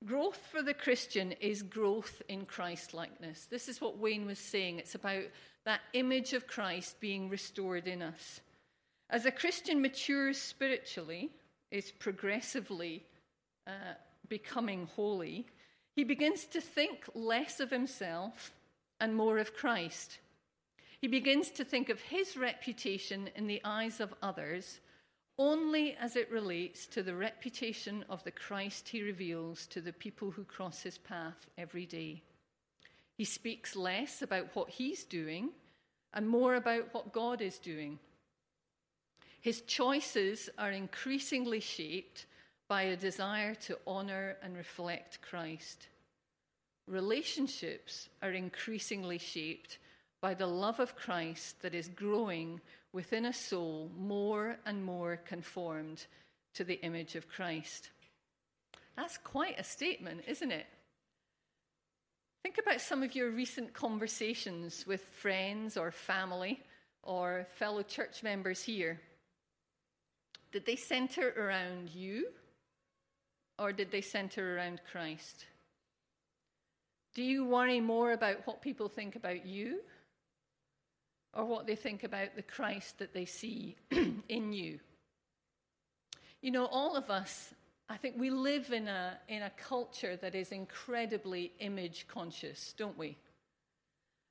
Growth 0.04 0.40
for 0.50 0.62
the 0.62 0.74
Christian 0.74 1.32
is 1.32 1.62
growth 1.62 2.22
in 2.28 2.44
Christ 2.44 2.94
likeness. 2.94 3.46
This 3.46 3.68
is 3.68 3.80
what 3.80 3.98
Wayne 3.98 4.26
was 4.26 4.38
saying. 4.38 4.78
It's 4.78 4.94
about 4.94 5.24
that 5.64 5.80
image 5.92 6.32
of 6.32 6.46
Christ 6.46 7.00
being 7.00 7.28
restored 7.28 7.86
in 7.86 8.02
us. 8.02 8.40
As 9.10 9.26
a 9.26 9.30
Christian 9.30 9.82
matures 9.82 10.38
spiritually, 10.38 11.30
is 11.70 11.90
progressively 11.90 13.04
uh, 13.66 13.94
becoming 14.28 14.88
holy, 14.96 15.46
he 16.00 16.04
begins 16.04 16.46
to 16.46 16.62
think 16.62 17.04
less 17.14 17.60
of 17.60 17.70
himself 17.70 18.54
and 19.02 19.14
more 19.14 19.36
of 19.36 19.54
Christ. 19.54 20.18
He 20.98 21.08
begins 21.08 21.50
to 21.50 21.62
think 21.62 21.90
of 21.90 22.00
his 22.00 22.38
reputation 22.38 23.28
in 23.36 23.46
the 23.46 23.60
eyes 23.64 24.00
of 24.00 24.14
others 24.22 24.80
only 25.36 25.94
as 26.00 26.16
it 26.16 26.32
relates 26.32 26.86
to 26.86 27.02
the 27.02 27.14
reputation 27.14 28.02
of 28.08 28.24
the 28.24 28.30
Christ 28.30 28.88
he 28.88 29.02
reveals 29.02 29.66
to 29.66 29.82
the 29.82 29.92
people 29.92 30.30
who 30.30 30.42
cross 30.44 30.82
his 30.82 30.96
path 30.96 31.46
every 31.58 31.84
day. 31.84 32.22
He 33.18 33.24
speaks 33.24 33.76
less 33.76 34.22
about 34.22 34.56
what 34.56 34.70
he's 34.70 35.04
doing 35.04 35.50
and 36.14 36.26
more 36.26 36.54
about 36.54 36.94
what 36.94 37.12
God 37.12 37.42
is 37.42 37.58
doing. 37.58 37.98
His 39.42 39.60
choices 39.60 40.48
are 40.56 40.70
increasingly 40.70 41.60
shaped 41.60 42.24
by 42.70 42.83
a 42.83 42.96
desire 42.96 43.56
to 43.56 43.76
honor 43.85 44.37
and 44.44 44.56
reflect 44.56 45.20
Christ. 45.20 45.88
Relationships 46.87 48.09
are 48.22 48.30
increasingly 48.30 49.18
shaped 49.18 49.78
by 50.20 50.35
the 50.35 50.46
love 50.46 50.78
of 50.78 50.94
Christ 50.94 51.61
that 51.62 51.74
is 51.74 51.88
growing 51.88 52.61
within 52.92 53.24
a 53.24 53.33
soul 53.33 53.90
more 53.98 54.56
and 54.64 54.85
more 54.85 55.16
conformed 55.16 56.06
to 56.54 56.62
the 56.62 56.80
image 56.85 57.16
of 57.16 57.28
Christ. 57.28 57.90
That's 58.96 59.18
quite 59.18 59.59
a 59.59 59.64
statement, 59.64 60.20
isn't 60.28 60.52
it? 60.52 60.66
Think 62.44 62.59
about 62.59 62.80
some 62.80 63.02
of 63.02 63.16
your 63.16 63.33
recent 63.33 63.74
conversations 63.74 64.87
with 64.87 65.02
friends 65.06 65.76
or 65.76 65.90
family 65.90 66.62
or 67.02 67.48
fellow 67.56 67.83
church 67.83 68.22
members 68.22 68.62
here. 68.62 69.00
Did 70.52 70.66
they 70.66 70.76
center 70.76 71.35
around 71.37 71.90
you 71.90 72.28
or 73.61 73.73
did 73.73 73.90
they 73.92 74.01
center 74.01 74.57
around 74.57 74.81
Christ? 74.90 75.44
Do 77.14 77.23
you 77.23 77.44
worry 77.44 77.79
more 77.79 78.12
about 78.12 78.46
what 78.46 78.62
people 78.62 78.88
think 78.88 79.16
about 79.16 79.44
you 79.44 79.81
or 81.35 81.44
what 81.44 81.66
they 81.66 81.77
think 81.77 82.03
about 82.03 82.35
the 82.35 82.42
Christ 82.42 82.99
that 82.99 83.12
they 83.12 83.27
see 83.27 83.77
in 84.29 84.53
you? 84.53 84.81
You 86.40 86.53
know, 86.53 86.64
all 86.66 86.96
of 86.96 87.11
us, 87.11 87.53
I 87.90 87.99
think 87.99 88.14
we 88.18 88.31
live 88.31 88.73
in 88.73 88.88
a, 88.88 89.18
in 89.29 89.42
a 89.42 89.51
culture 89.51 90.16
that 90.16 90.35
is 90.35 90.53
incredibly 90.53 91.53
image 91.59 92.07
conscious, 92.09 92.73
don't 92.79 92.96
we? 92.96 93.18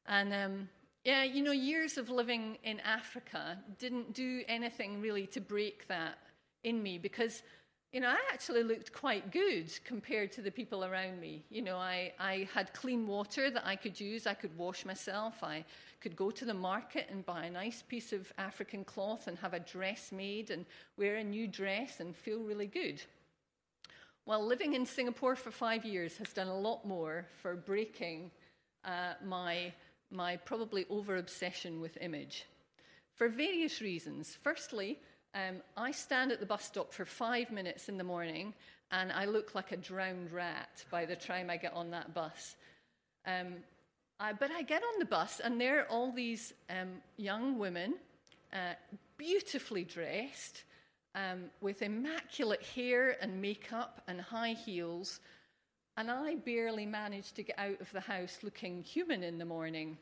And 0.08 0.34
um, 0.34 0.70
yeah, 1.04 1.24
you 1.24 1.44
know, 1.44 1.52
years 1.52 2.00
of 2.00 2.10
living 2.10 2.58
in 2.64 2.80
Africa 2.80 3.60
didn't 3.78 4.14
do 4.14 4.42
anything 4.48 5.02
really 5.02 5.28
to 5.28 5.40
break 5.40 5.88
that 5.88 6.18
in 6.64 6.82
me 6.82 6.98
because 6.98 7.44
you 7.92 8.00
know, 8.00 8.10
I 8.10 8.20
actually 8.32 8.62
looked 8.62 8.94
quite 8.94 9.32
good 9.32 9.72
compared 9.84 10.32
to 10.34 10.42
the 10.42 10.52
people 10.52 10.86
around 10.86 11.20
me. 11.20 11.44
You 11.50 11.64
know, 11.64 11.78
I, 11.78 12.14
I 12.20 12.48
had 12.54 12.72
clean 12.74 13.08
water 13.08 13.50
that 13.50 13.66
I 13.66 13.76
could 13.76 14.00
use. 14.00 14.28
I 14.28 14.36
could 14.36 14.56
wash 14.58 14.86
myself. 14.86 15.44
I 15.44 15.66
could 16.00 16.16
go 16.16 16.30
to 16.30 16.46
the 16.46 16.54
market 16.54 17.08
and 17.10 17.26
buy 17.26 17.46
a 17.46 17.50
nice 17.50 17.82
piece 17.82 18.14
of 18.14 18.32
African 18.38 18.84
cloth 18.84 19.28
and 19.28 19.40
have 19.40 19.56
a 19.56 19.60
dress 19.60 20.12
made 20.12 20.52
and 20.52 20.66
wear 20.98 21.16
a 21.16 21.24
new 21.24 21.48
dress 21.48 22.00
and 22.00 22.16
feel 22.16 22.40
really 22.40 22.68
good. 22.68 23.02
Well, 24.28 24.46
living 24.46 24.76
in 24.76 24.86
Singapore 24.86 25.36
for 25.36 25.50
five 25.50 25.84
years 25.84 26.16
has 26.18 26.32
done 26.32 26.48
a 26.48 26.60
lot 26.60 26.86
more 26.86 27.26
for 27.42 27.56
breaking 27.56 28.30
uh, 28.86 29.14
my, 29.26 29.74
my 30.12 30.38
probably 30.38 30.86
over 30.92 31.18
obsession 31.18 31.82
with 31.82 31.98
image 32.02 32.46
for 33.16 33.28
various 33.28 33.82
reasons. 33.82 34.38
Firstly, 34.44 35.00
um, 35.36 35.62
I 35.78 35.92
stand 35.92 36.32
at 36.32 36.40
the 36.40 36.46
bus 36.46 36.64
stop 36.64 36.94
for 36.94 37.06
five 37.06 37.52
minutes 37.52 37.90
in 37.90 37.98
the 37.98 38.04
morning 38.04 38.54
and 38.92 39.12
I 39.12 39.26
look 39.26 39.54
like 39.54 39.72
a 39.72 39.78
drowned 39.78 40.32
rat 40.32 40.84
by 40.90 41.06
the 41.06 41.16
time 41.16 41.50
I 41.50 41.58
get 41.58 41.74
on 41.74 41.92
that 41.92 42.14
bus. 42.14 42.56
Um, 43.26 43.58
I, 44.20 44.34
but 44.34 44.52
I 44.52 44.64
get 44.64 44.82
on 44.82 45.00
the 45.00 45.06
bus 45.06 45.40
and 45.44 45.62
there 45.62 45.82
are 45.82 45.86
all 45.86 46.12
these 46.12 46.54
um, 46.70 47.02
young 47.18 47.60
women, 47.60 47.96
uh, 48.52 48.74
beautifully 49.18 49.84
dressed, 49.84 50.64
um, 51.16 51.46
with 51.62 51.82
immaculate 51.82 52.64
hair 52.64 53.18
and 53.22 53.42
makeup 53.42 54.02
and 54.08 54.20
high 54.20 54.54
heels. 54.54 55.20
And 55.98 56.10
I 56.10 56.36
barely 56.36 56.86
manage 56.86 57.34
to 57.34 57.44
get 57.44 57.60
out 57.60 57.80
of 57.82 57.92
the 57.92 58.00
house 58.00 58.40
looking 58.42 58.84
human 58.84 59.24
in 59.24 59.38
the 59.38 59.46
morning. 59.46 59.98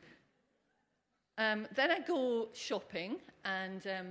Um, 1.36 1.66
then 1.74 1.90
I 1.90 2.00
go 2.00 2.48
shopping, 2.52 3.16
and 3.44 3.86
um, 3.86 4.06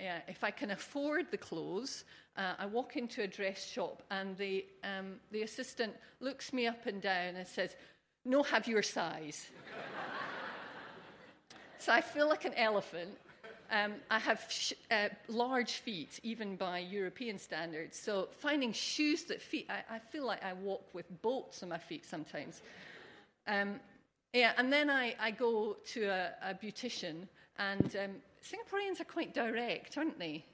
yeah, 0.00 0.20
if 0.28 0.42
I 0.42 0.50
can 0.50 0.70
afford 0.70 1.30
the 1.30 1.36
clothes, 1.36 2.04
uh, 2.36 2.54
I 2.58 2.66
walk 2.66 2.96
into 2.96 3.22
a 3.22 3.26
dress 3.26 3.66
shop 3.66 4.02
and 4.10 4.36
the, 4.36 4.64
um, 4.82 5.16
the 5.30 5.42
assistant 5.42 5.94
looks 6.20 6.52
me 6.52 6.66
up 6.66 6.86
and 6.86 7.02
down 7.02 7.36
and 7.36 7.46
says, 7.46 7.76
No, 8.24 8.42
have 8.42 8.66
your 8.66 8.82
size. 8.82 9.48
so 11.78 11.92
I 11.92 12.00
feel 12.00 12.28
like 12.28 12.44
an 12.44 12.54
elephant. 12.54 13.10
Um, 13.72 13.94
I 14.10 14.18
have 14.18 14.44
sh- 14.48 14.72
uh, 14.90 15.10
large 15.28 15.74
feet, 15.74 16.18
even 16.24 16.56
by 16.56 16.80
European 16.80 17.38
standards. 17.38 17.96
So 17.96 18.28
finding 18.38 18.72
shoes 18.72 19.24
that 19.24 19.40
fit, 19.40 19.66
I, 19.70 19.94
I, 19.94 19.98
feel 20.00 20.26
like 20.26 20.42
I 20.42 20.54
walk 20.54 20.84
with 20.92 21.06
bolts 21.22 21.62
on 21.62 21.68
my 21.68 21.78
feet 21.78 22.04
sometimes. 22.04 22.62
Um, 23.46 23.78
yeah, 24.32 24.52
and 24.56 24.72
then 24.72 24.90
I, 24.90 25.14
I 25.20 25.30
go 25.30 25.76
to 25.92 26.04
a, 26.06 26.30
a 26.42 26.54
beautician, 26.54 27.28
and 27.58 27.96
um, 27.96 28.10
Singaporeans 28.42 29.00
are 29.00 29.04
quite 29.04 29.34
direct, 29.34 29.96
aren't 29.98 30.18
they? 30.18 30.44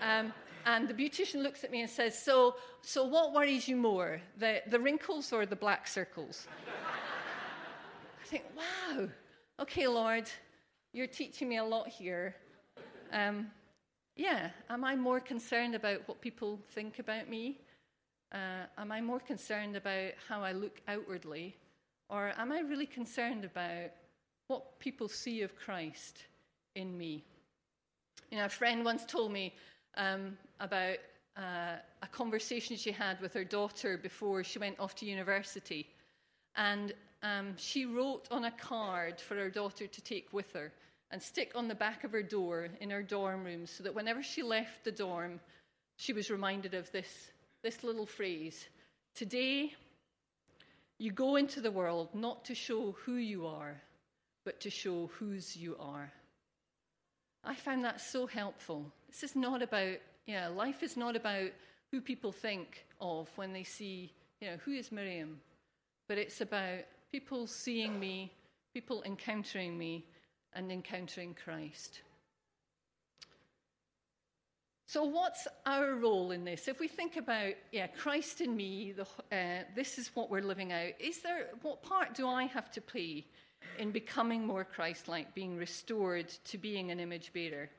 Um, 0.00 0.32
and 0.64 0.88
the 0.88 0.94
beautician 0.94 1.42
looks 1.42 1.64
at 1.64 1.70
me 1.70 1.80
and 1.80 1.90
says, 1.90 2.20
So, 2.20 2.56
so 2.82 3.04
what 3.04 3.32
worries 3.32 3.68
you 3.68 3.76
more, 3.76 4.20
the, 4.38 4.62
the 4.68 4.78
wrinkles 4.78 5.32
or 5.32 5.46
the 5.46 5.56
black 5.56 5.86
circles? 5.86 6.46
I 8.22 8.26
think, 8.26 8.44
Wow, 8.56 9.08
okay, 9.60 9.88
Lord, 9.88 10.30
you're 10.92 11.06
teaching 11.06 11.48
me 11.48 11.58
a 11.58 11.64
lot 11.64 11.88
here. 11.88 12.36
Um, 13.12 13.50
yeah, 14.16 14.50
am 14.68 14.84
I 14.84 14.96
more 14.96 15.20
concerned 15.20 15.74
about 15.74 16.06
what 16.06 16.20
people 16.20 16.58
think 16.70 16.98
about 16.98 17.28
me? 17.28 17.60
Uh, 18.32 18.66
am 18.76 18.92
I 18.92 19.00
more 19.00 19.20
concerned 19.20 19.76
about 19.76 20.12
how 20.28 20.42
I 20.42 20.52
look 20.52 20.80
outwardly? 20.88 21.56
Or 22.10 22.32
am 22.36 22.52
I 22.52 22.60
really 22.60 22.86
concerned 22.86 23.44
about 23.44 23.90
what 24.48 24.78
people 24.78 25.08
see 25.08 25.42
of 25.42 25.54
Christ? 25.56 26.24
In 26.78 26.96
me. 26.96 27.22
You 28.30 28.38
know, 28.38 28.46
a 28.46 28.48
friend 28.48 28.84
once 28.84 29.04
told 29.04 29.32
me 29.32 29.54
um, 29.96 30.36
about 30.60 30.98
uh, 31.36 31.76
a 32.02 32.06
conversation 32.10 32.76
she 32.76 32.92
had 32.92 33.20
with 33.20 33.34
her 33.34 33.44
daughter 33.44 33.98
before 33.98 34.42
she 34.44 34.58
went 34.58 34.78
off 34.78 34.94
to 34.96 35.06
university. 35.06 35.86
And 36.56 36.92
um, 37.22 37.54
she 37.56 37.84
wrote 37.84 38.28
on 38.30 38.44
a 38.44 38.50
card 38.50 39.20
for 39.20 39.34
her 39.36 39.50
daughter 39.50 39.86
to 39.86 40.00
take 40.00 40.32
with 40.32 40.52
her 40.52 40.72
and 41.10 41.22
stick 41.22 41.52
on 41.54 41.68
the 41.68 41.74
back 41.74 42.04
of 42.04 42.12
her 42.12 42.22
door 42.22 42.68
in 42.80 42.90
her 42.90 43.02
dorm 43.02 43.44
room 43.44 43.66
so 43.66 43.82
that 43.82 43.94
whenever 43.94 44.22
she 44.22 44.42
left 44.42 44.84
the 44.84 44.92
dorm, 44.92 45.40
she 45.96 46.12
was 46.12 46.30
reminded 46.30 46.74
of 46.74 46.90
this, 46.92 47.30
this 47.62 47.82
little 47.82 48.06
phrase 48.06 48.68
Today, 49.14 49.74
you 50.98 51.10
go 51.10 51.36
into 51.36 51.60
the 51.60 51.72
world 51.72 52.08
not 52.14 52.44
to 52.44 52.54
show 52.54 52.92
who 53.04 53.14
you 53.14 53.46
are, 53.46 53.80
but 54.44 54.60
to 54.60 54.70
show 54.70 55.10
whose 55.18 55.56
you 55.56 55.76
are. 55.80 56.12
I 57.48 57.54
found 57.54 57.82
that 57.86 57.98
so 57.98 58.26
helpful. 58.26 58.92
This 59.06 59.22
is 59.22 59.34
not 59.34 59.62
about, 59.62 59.96
yeah, 60.26 60.48
life 60.48 60.82
is 60.82 60.98
not 60.98 61.16
about 61.16 61.50
who 61.90 62.02
people 62.02 62.30
think 62.30 62.84
of 63.00 63.30
when 63.36 63.54
they 63.54 63.64
see, 63.64 64.12
you 64.38 64.48
know, 64.48 64.58
who 64.66 64.72
is 64.72 64.92
Miriam? 64.92 65.40
But 66.08 66.18
it's 66.18 66.42
about 66.42 66.80
people 67.10 67.46
seeing 67.46 67.98
me, 67.98 68.30
people 68.74 69.02
encountering 69.06 69.78
me, 69.78 70.04
and 70.52 70.70
encountering 70.70 71.34
Christ. 71.42 72.02
So, 74.86 75.04
what's 75.04 75.48
our 75.64 75.94
role 75.94 76.32
in 76.32 76.44
this? 76.44 76.68
If 76.68 76.80
we 76.80 76.88
think 76.88 77.16
about, 77.16 77.54
yeah, 77.72 77.86
Christ 77.86 78.42
in 78.42 78.54
me, 78.54 78.92
the, 78.92 79.06
uh, 79.34 79.64
this 79.74 79.96
is 79.96 80.14
what 80.14 80.30
we're 80.30 80.42
living 80.42 80.70
out. 80.70 80.92
Is 81.00 81.22
there 81.22 81.46
what 81.62 81.82
part 81.82 82.14
do 82.14 82.28
I 82.28 82.44
have 82.44 82.70
to 82.72 82.82
play 82.82 83.24
in 83.78 83.90
becoming 83.90 84.46
more 84.46 84.64
Christ 84.64 85.08
like, 85.08 85.34
being 85.34 85.56
restored 85.56 86.28
to 86.44 86.58
being 86.58 86.90
an 86.90 87.00
image 87.00 87.32
bearer. 87.32 87.70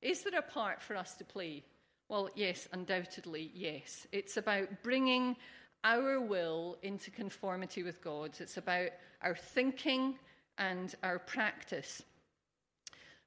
Is 0.00 0.22
there 0.22 0.38
a 0.38 0.42
part 0.42 0.82
for 0.82 0.96
us 0.96 1.14
to 1.14 1.24
play? 1.24 1.64
Well, 2.08 2.28
yes, 2.34 2.68
undoubtedly, 2.72 3.50
yes. 3.54 4.06
It's 4.12 4.36
about 4.36 4.82
bringing 4.82 5.36
our 5.84 6.20
will 6.20 6.76
into 6.82 7.10
conformity 7.10 7.82
with 7.82 8.02
God's, 8.02 8.40
it's 8.40 8.56
about 8.56 8.90
our 9.22 9.34
thinking 9.34 10.18
and 10.58 10.94
our 11.02 11.18
practice. 11.18 12.02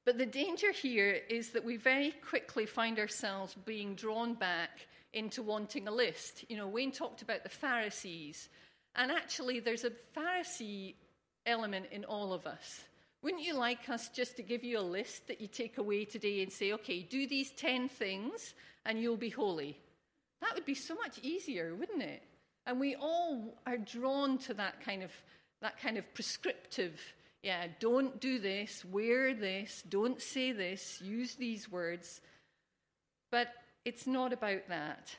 But 0.05 0.17
the 0.17 0.25
danger 0.25 0.71
here 0.71 1.19
is 1.29 1.49
that 1.49 1.65
we 1.65 1.77
very 1.77 2.11
quickly 2.11 2.65
find 2.65 2.99
ourselves 2.99 3.55
being 3.65 3.95
drawn 3.95 4.35
back 4.35 4.87
into 5.13 5.41
wanting 5.41 5.87
a 5.87 5.91
list. 5.91 6.45
You 6.47 6.57
know, 6.57 6.67
Wayne 6.67 6.91
talked 6.91 7.23
about 7.23 7.43
the 7.43 7.49
Pharisees, 7.49 8.49
and 8.95 9.11
actually, 9.11 9.59
there's 9.59 9.83
a 9.83 9.91
Pharisee 10.15 10.93
element 11.45 11.87
in 11.91 12.05
all 12.05 12.33
of 12.33 12.45
us. 12.45 12.81
Wouldn't 13.21 13.43
you 13.43 13.55
like 13.55 13.89
us 13.89 14.09
just 14.09 14.35
to 14.35 14.43
give 14.43 14.63
you 14.63 14.79
a 14.79 14.81
list 14.81 15.27
that 15.27 15.41
you 15.41 15.47
take 15.47 15.77
away 15.77 16.05
today 16.05 16.43
and 16.43 16.51
say, 16.51 16.73
okay, 16.73 17.01
do 17.01 17.27
these 17.27 17.51
10 17.51 17.89
things 17.89 18.53
and 18.85 19.01
you'll 19.01 19.17
be 19.17 19.29
holy? 19.29 19.79
That 20.41 20.53
would 20.53 20.65
be 20.65 20.75
so 20.75 20.95
much 20.95 21.17
easier, 21.23 21.73
wouldn't 21.73 22.03
it? 22.03 22.21
And 22.67 22.79
we 22.79 22.95
all 22.95 23.57
are 23.65 23.77
drawn 23.77 24.37
to 24.39 24.53
that 24.55 24.81
kind 24.83 25.01
of, 25.01 25.11
that 25.61 25.79
kind 25.79 25.97
of 25.97 26.13
prescriptive, 26.13 26.99
yeah, 27.41 27.67
don't 27.79 28.19
do 28.19 28.39
this, 28.39 28.83
wear 28.85 29.33
this, 29.33 29.83
don't 29.87 30.21
say 30.21 30.51
this, 30.51 31.01
use 31.01 31.35
these 31.35 31.71
words. 31.71 32.21
But 33.31 33.49
it's 33.85 34.07
not 34.07 34.33
about 34.33 34.67
that. 34.69 35.15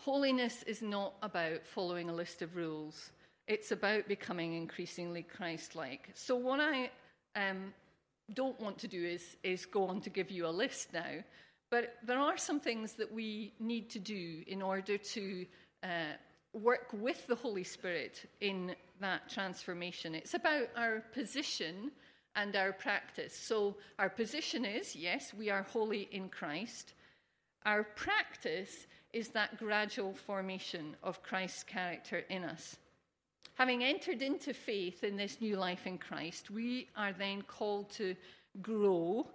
Holiness 0.00 0.62
is 0.62 0.82
not 0.82 1.14
about 1.22 1.66
following 1.66 2.08
a 2.08 2.14
list 2.14 2.40
of 2.42 2.56
rules. 2.56 3.10
It's 3.48 3.70
about 3.70 4.08
becoming 4.08 4.54
increasingly 4.54 5.22
Christ 5.22 5.76
like. 5.76 6.10
So, 6.14 6.36
what 6.36 6.60
I 6.60 6.90
um, 7.36 7.72
don't 8.34 8.60
want 8.60 8.78
to 8.78 8.88
do 8.88 9.04
is, 9.04 9.36
is 9.44 9.66
go 9.66 9.84
on 9.84 10.00
to 10.00 10.10
give 10.10 10.30
you 10.30 10.46
a 10.46 10.48
list 10.48 10.92
now, 10.92 11.22
but 11.70 11.94
there 12.04 12.18
are 12.18 12.36
some 12.36 12.58
things 12.58 12.94
that 12.94 13.12
we 13.12 13.52
need 13.60 13.88
to 13.90 13.98
do 14.00 14.42
in 14.48 14.62
order 14.62 14.98
to 14.98 15.46
uh, 15.84 16.14
work 16.52 16.88
with 16.92 17.26
the 17.28 17.36
Holy 17.36 17.62
Spirit 17.62 18.28
in 18.40 18.74
that 19.00 19.28
transformation. 19.28 20.14
It's 20.14 20.34
about 20.34 20.68
our 20.76 21.00
position 21.12 21.92
and 22.34 22.56
our 22.56 22.72
practice. 22.72 23.36
So, 23.36 23.76
our 23.98 24.10
position 24.10 24.64
is 24.64 24.96
yes, 24.96 25.32
we 25.32 25.50
are 25.50 25.62
holy 25.62 26.08
in 26.10 26.28
Christ. 26.30 26.94
Our 27.64 27.84
practice 27.84 28.86
is 29.12 29.28
that 29.28 29.58
gradual 29.58 30.14
formation 30.14 30.96
of 31.02 31.22
Christ's 31.22 31.62
character 31.62 32.24
in 32.28 32.44
us. 32.44 32.76
Having 33.56 33.84
entered 33.84 34.20
into 34.20 34.52
faith 34.52 35.02
in 35.02 35.16
this 35.16 35.40
new 35.40 35.56
life 35.56 35.86
in 35.86 35.96
Christ, 35.96 36.50
we 36.50 36.88
are 36.94 37.14
then 37.14 37.40
called 37.40 37.90
to 37.92 38.14
grow 38.60 39.26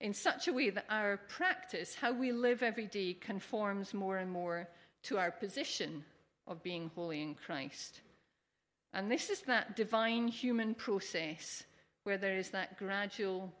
in 0.00 0.12
such 0.12 0.48
a 0.48 0.52
way 0.52 0.70
that 0.70 0.84
our 0.90 1.18
practice, 1.28 1.94
how 1.94 2.12
we 2.12 2.32
live 2.32 2.62
every 2.62 2.86
day, 2.86 3.14
conforms 3.14 3.94
more 3.94 4.18
and 4.18 4.30
more 4.30 4.68
to 5.04 5.16
our 5.16 5.30
position 5.30 6.04
of 6.48 6.62
being 6.62 6.90
holy 6.96 7.22
in 7.22 7.36
Christ. 7.36 8.00
And 8.92 9.08
this 9.08 9.30
is 9.30 9.42
that 9.42 9.76
divine 9.76 10.26
human 10.26 10.74
process 10.74 11.62
where 12.02 12.18
there 12.18 12.36
is 12.36 12.50
that 12.50 12.78
gradual 12.78 13.52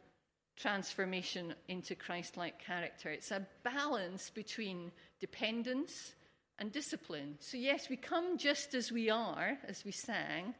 transformation 0.56 1.54
into 1.68 1.94
Christ 1.94 2.36
like 2.36 2.58
character. 2.58 3.10
It's 3.10 3.30
a 3.30 3.46
balance 3.62 4.30
between 4.30 4.90
dependence 5.20 6.14
and 6.58 6.72
discipline. 6.72 7.36
So, 7.40 7.56
yes, 7.56 7.88
we 7.88 7.96
come 7.96 8.38
just 8.38 8.74
as 8.74 8.90
we 8.90 9.10
are, 9.10 9.58
as 9.66 9.84
we 9.84 9.92
sang, 9.92 10.54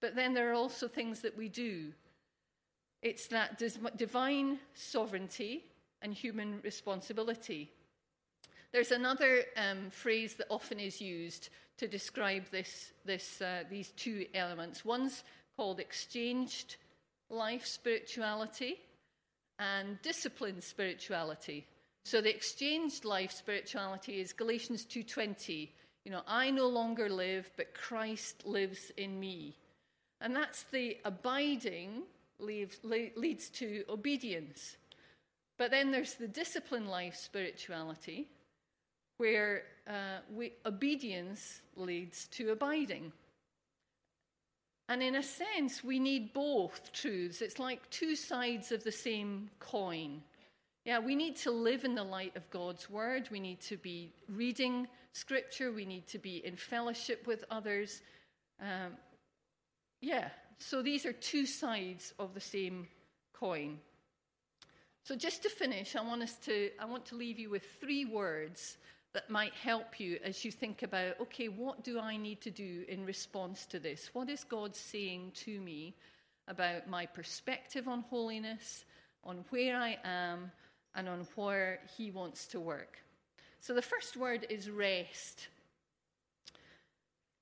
but 0.00 0.14
then 0.14 0.34
there 0.34 0.50
are 0.50 0.54
also 0.54 0.88
things 0.88 1.20
that 1.20 1.36
we 1.36 1.48
do. 1.48 1.92
It's 3.02 3.28
that 3.28 3.62
divine 3.96 4.58
sovereignty 4.74 5.64
and 6.02 6.14
human 6.14 6.60
responsibility. 6.62 7.70
There's 8.72 8.90
another 8.90 9.44
um, 9.56 9.90
phrase 9.90 10.34
that 10.34 10.46
often 10.50 10.80
is 10.80 11.00
used 11.00 11.50
to 11.78 11.86
describe 11.86 12.44
this, 12.50 12.92
this, 13.04 13.40
uh, 13.40 13.64
these 13.70 13.90
two 13.90 14.26
elements. 14.34 14.84
One's 14.84 15.22
called 15.56 15.80
exchanged 15.80 16.76
life 17.30 17.66
spirituality 17.66 18.80
and 19.58 20.00
disciplined 20.02 20.62
spirituality. 20.62 21.66
So 22.04 22.20
the 22.20 22.34
exchanged 22.34 23.04
life 23.04 23.32
spirituality 23.32 24.20
is 24.20 24.32
Galatians 24.32 24.84
2:20. 24.84 25.72
You 26.04 26.10
know, 26.10 26.22
I 26.26 26.50
no 26.50 26.68
longer 26.68 27.08
live, 27.08 27.50
but 27.56 27.74
Christ 27.74 28.44
lives 28.44 28.90
in 28.96 29.18
me. 29.18 29.56
And 30.20 30.36
that's 30.36 30.64
the 30.64 30.98
abiding 31.04 32.02
leaves, 32.38 32.78
leads 32.84 33.48
to 33.50 33.84
obedience. 33.88 34.76
But 35.56 35.70
then 35.70 35.90
there's 35.90 36.14
the 36.14 36.28
discipline 36.28 36.86
life 36.86 37.16
spirituality, 37.16 38.28
where 39.16 39.64
uh, 39.86 40.18
we, 40.30 40.52
obedience 40.66 41.62
leads 41.76 42.26
to 42.28 42.50
abiding. 42.50 43.12
And 44.88 45.02
in 45.02 45.14
a 45.14 45.22
sense, 45.22 45.82
we 45.82 45.98
need 45.98 46.34
both 46.34 46.92
truths. 46.92 47.40
It's 47.40 47.58
like 47.58 47.88
two 47.88 48.14
sides 48.14 48.72
of 48.72 48.84
the 48.84 48.92
same 48.92 49.48
coin. 49.58 50.22
Yeah, 50.84 50.98
we 50.98 51.14
need 51.14 51.36
to 51.36 51.50
live 51.50 51.84
in 51.84 51.94
the 51.94 52.04
light 52.04 52.36
of 52.36 52.48
God's 52.50 52.90
word. 52.90 53.28
We 53.30 53.40
need 53.40 53.60
to 53.62 53.78
be 53.78 54.12
reading 54.28 54.86
scripture. 55.12 55.72
We 55.72 55.86
need 55.86 56.06
to 56.08 56.18
be 56.18 56.44
in 56.44 56.56
fellowship 56.56 57.26
with 57.26 57.42
others. 57.50 58.02
Um, 58.60 58.92
yeah, 60.02 60.28
so 60.58 60.82
these 60.82 61.06
are 61.06 61.12
two 61.12 61.46
sides 61.46 62.12
of 62.18 62.34
the 62.34 62.40
same 62.40 62.86
coin. 63.32 63.78
So 65.04 65.16
just 65.16 65.42
to 65.44 65.48
finish, 65.48 65.96
I 65.96 66.02
want 66.02 66.22
us 66.22 66.34
to 66.44 66.70
I 66.78 66.84
want 66.84 67.06
to 67.06 67.14
leave 67.14 67.38
you 67.38 67.48
with 67.48 67.64
three 67.80 68.04
words 68.04 68.76
that 69.14 69.30
might 69.30 69.54
help 69.54 69.98
you 69.98 70.18
as 70.22 70.44
you 70.44 70.50
think 70.50 70.82
about 70.82 71.18
okay, 71.20 71.48
what 71.48 71.82
do 71.82 71.98
I 71.98 72.18
need 72.18 72.42
to 72.42 72.50
do 72.50 72.84
in 72.88 73.06
response 73.06 73.64
to 73.66 73.78
this? 73.78 74.10
What 74.12 74.28
is 74.28 74.44
God 74.44 74.76
saying 74.76 75.32
to 75.46 75.60
me 75.60 75.94
about 76.46 76.88
my 76.88 77.06
perspective 77.06 77.88
on 77.88 78.02
holiness, 78.10 78.84
on 79.24 79.44
where 79.48 79.76
I 79.76 79.98
am, 80.04 80.50
and 80.94 81.08
on 81.08 81.26
where 81.34 81.80
He 81.96 82.10
wants 82.10 82.46
to 82.48 82.60
work? 82.60 82.98
So 83.60 83.74
the 83.74 83.82
first 83.82 84.16
word 84.16 84.46
is 84.50 84.68
rest. 84.68 85.48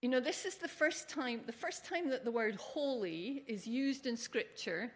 You 0.00 0.08
know, 0.08 0.20
this 0.20 0.44
is 0.44 0.56
the 0.56 0.68
first 0.68 1.08
time, 1.08 1.40
the 1.46 1.52
first 1.52 1.84
time 1.84 2.10
that 2.10 2.24
the 2.24 2.30
word 2.30 2.56
holy 2.56 3.44
is 3.46 3.66
used 3.66 4.06
in 4.06 4.16
Scripture 4.16 4.90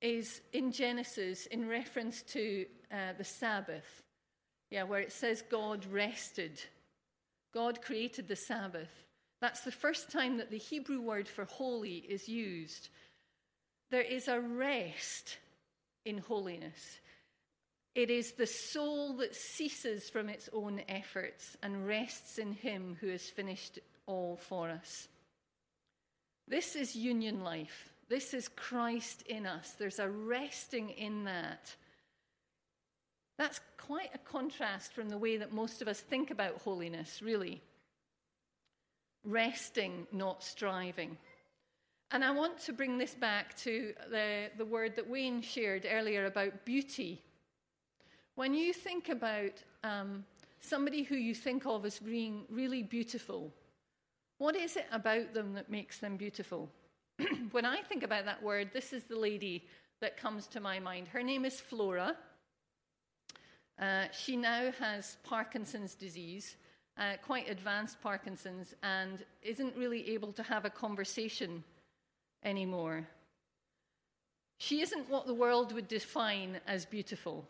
is 0.00 0.40
in 0.52 0.70
Genesis 0.70 1.46
in 1.46 1.68
reference 1.68 2.22
to 2.22 2.66
uh, 2.92 3.14
the 3.16 3.24
Sabbath. 3.24 4.02
Yeah, 4.70 4.84
where 4.84 5.00
it 5.00 5.12
says 5.12 5.42
God 5.50 5.86
rested. 5.86 6.60
God 7.52 7.80
created 7.82 8.28
the 8.28 8.36
Sabbath. 8.36 8.90
That's 9.40 9.60
the 9.60 9.72
first 9.72 10.10
time 10.10 10.38
that 10.38 10.50
the 10.50 10.58
Hebrew 10.58 11.00
word 11.00 11.28
for 11.28 11.44
holy 11.44 11.96
is 12.08 12.28
used. 12.28 12.88
There 13.90 14.02
is 14.02 14.28
a 14.28 14.40
rest 14.40 15.38
in 16.04 16.18
holiness. 16.18 16.98
It 17.94 18.10
is 18.10 18.32
the 18.32 18.46
soul 18.46 19.14
that 19.18 19.36
ceases 19.36 20.10
from 20.10 20.28
its 20.28 20.48
own 20.52 20.82
efforts 20.88 21.56
and 21.62 21.86
rests 21.86 22.38
in 22.38 22.52
Him 22.52 22.96
who 23.00 23.08
has 23.08 23.22
finished 23.22 23.78
all 24.06 24.36
for 24.36 24.68
us. 24.68 25.08
This 26.48 26.76
is 26.76 26.96
union 26.96 27.44
life. 27.44 27.90
This 28.08 28.34
is 28.34 28.48
Christ 28.48 29.22
in 29.22 29.46
us. 29.46 29.74
There's 29.78 29.98
a 29.98 30.08
resting 30.08 30.90
in 30.90 31.24
that. 31.24 31.74
That's 33.38 33.60
quite 33.78 34.10
a 34.14 34.18
contrast 34.18 34.92
from 34.92 35.08
the 35.08 35.18
way 35.18 35.36
that 35.38 35.52
most 35.52 35.80
of 35.80 35.88
us 35.88 36.00
think 36.00 36.30
about 36.30 36.60
holiness, 36.62 37.22
really. 37.22 37.62
Resting, 39.24 40.06
not 40.12 40.42
striving. 40.42 41.16
And 42.10 42.22
I 42.22 42.32
want 42.32 42.58
to 42.60 42.72
bring 42.72 42.98
this 42.98 43.14
back 43.14 43.56
to 43.58 43.94
the, 44.10 44.50
the 44.58 44.64
word 44.64 44.96
that 44.96 45.08
Wayne 45.08 45.42
shared 45.42 45.86
earlier 45.90 46.26
about 46.26 46.64
beauty. 46.64 47.22
When 48.36 48.52
you 48.52 48.72
think 48.72 49.10
about 49.10 49.62
um, 49.84 50.24
somebody 50.60 51.04
who 51.04 51.14
you 51.14 51.34
think 51.34 51.66
of 51.66 51.84
as 51.84 52.00
being 52.00 52.44
really 52.50 52.82
beautiful, 52.82 53.52
what 54.38 54.56
is 54.56 54.76
it 54.76 54.86
about 54.90 55.34
them 55.34 55.54
that 55.54 55.70
makes 55.70 55.98
them 55.98 56.16
beautiful? 56.16 56.68
when 57.52 57.64
I 57.64 57.80
think 57.82 58.02
about 58.02 58.24
that 58.24 58.42
word, 58.42 58.70
this 58.72 58.92
is 58.92 59.04
the 59.04 59.18
lady 59.18 59.64
that 60.00 60.16
comes 60.16 60.48
to 60.48 60.60
my 60.60 60.80
mind. 60.80 61.06
Her 61.06 61.22
name 61.22 61.44
is 61.44 61.60
Flora. 61.60 62.16
Uh, 63.78 64.06
she 64.12 64.36
now 64.36 64.72
has 64.80 65.16
Parkinson's 65.22 65.94
disease, 65.94 66.56
uh, 66.98 67.14
quite 67.24 67.48
advanced 67.48 68.00
Parkinson's, 68.02 68.74
and 68.82 69.24
isn't 69.42 69.76
really 69.76 70.10
able 70.10 70.32
to 70.32 70.42
have 70.42 70.64
a 70.64 70.70
conversation 70.70 71.62
anymore. 72.42 73.06
She 74.58 74.80
isn't 74.80 75.08
what 75.08 75.26
the 75.26 75.34
world 75.34 75.72
would 75.72 75.88
define 75.88 76.60
as 76.66 76.84
beautiful, 76.84 77.46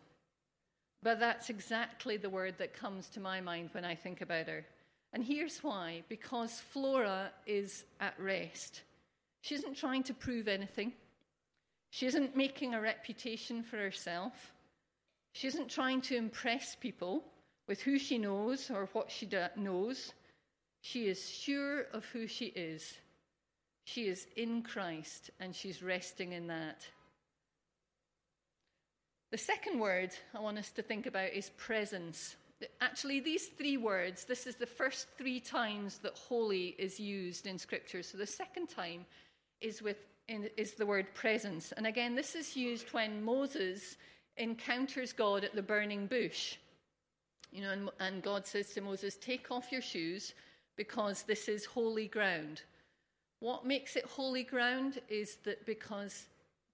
but 1.04 1.20
that's 1.20 1.50
exactly 1.50 2.16
the 2.16 2.30
word 2.30 2.54
that 2.58 2.72
comes 2.72 3.08
to 3.10 3.20
my 3.20 3.40
mind 3.40 3.68
when 3.72 3.84
I 3.84 3.94
think 3.94 4.22
about 4.22 4.48
her. 4.48 4.64
And 5.12 5.22
here's 5.22 5.58
why 5.58 6.02
because 6.08 6.58
Flora 6.72 7.30
is 7.46 7.84
at 8.00 8.18
rest. 8.18 8.80
She 9.42 9.54
isn't 9.54 9.76
trying 9.76 10.02
to 10.04 10.14
prove 10.14 10.48
anything, 10.48 10.92
she 11.90 12.06
isn't 12.06 12.36
making 12.36 12.74
a 12.74 12.80
reputation 12.80 13.62
for 13.62 13.76
herself. 13.76 14.32
She 15.34 15.48
isn't 15.48 15.68
trying 15.68 16.00
to 16.02 16.16
impress 16.16 16.76
people 16.76 17.24
with 17.66 17.80
who 17.80 17.98
she 17.98 18.18
knows 18.18 18.70
or 18.70 18.88
what 18.92 19.10
she 19.10 19.28
knows. 19.56 20.12
She 20.80 21.08
is 21.08 21.28
sure 21.28 21.86
of 21.92 22.04
who 22.06 22.28
she 22.28 22.46
is. 22.46 22.94
She 23.84 24.06
is 24.06 24.28
in 24.36 24.62
Christ 24.62 25.30
and 25.40 25.54
she's 25.54 25.82
resting 25.82 26.32
in 26.32 26.46
that. 26.46 26.86
The 29.34 29.38
second 29.38 29.80
word 29.80 30.14
I 30.32 30.38
want 30.38 30.58
us 30.58 30.70
to 30.70 30.80
think 30.80 31.06
about 31.06 31.32
is 31.32 31.50
presence. 31.56 32.36
Actually, 32.80 33.18
these 33.18 33.48
three 33.48 33.76
words, 33.76 34.24
this 34.24 34.46
is 34.46 34.54
the 34.54 34.64
first 34.64 35.08
three 35.18 35.40
times 35.40 35.98
that 36.04 36.16
holy 36.16 36.76
is 36.78 37.00
used 37.00 37.48
in 37.48 37.58
Scripture. 37.58 38.04
So 38.04 38.16
the 38.16 38.28
second 38.28 38.68
time 38.68 39.04
is, 39.60 39.82
with, 39.82 39.96
is 40.28 40.74
the 40.74 40.86
word 40.86 41.12
presence. 41.14 41.72
And 41.72 41.84
again, 41.84 42.14
this 42.14 42.36
is 42.36 42.54
used 42.54 42.92
when 42.92 43.24
Moses 43.24 43.96
encounters 44.36 45.12
God 45.12 45.42
at 45.42 45.56
the 45.56 45.62
burning 45.62 46.06
bush. 46.06 46.54
You 47.50 47.62
know, 47.62 47.70
and, 47.70 47.90
and 47.98 48.22
God 48.22 48.46
says 48.46 48.68
to 48.74 48.82
Moses, 48.82 49.16
Take 49.16 49.50
off 49.50 49.72
your 49.72 49.82
shoes 49.82 50.32
because 50.76 51.24
this 51.24 51.48
is 51.48 51.64
holy 51.64 52.06
ground. 52.06 52.62
What 53.40 53.66
makes 53.66 53.96
it 53.96 54.04
holy 54.04 54.44
ground 54.44 55.00
is 55.08 55.38
that 55.42 55.66
because 55.66 56.26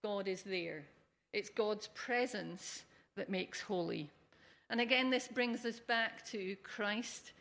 God 0.04 0.28
is 0.28 0.42
there, 0.42 0.84
it's 1.32 1.50
God's 1.50 1.88
presence 1.88 2.84
that 3.16 3.30
makes 3.30 3.60
holy. 3.60 4.10
And 4.68 4.80
again, 4.80 5.10
this 5.10 5.28
brings 5.28 5.64
us 5.64 5.80
back 5.80 6.24
to 6.26 6.56
Christ 6.62 7.32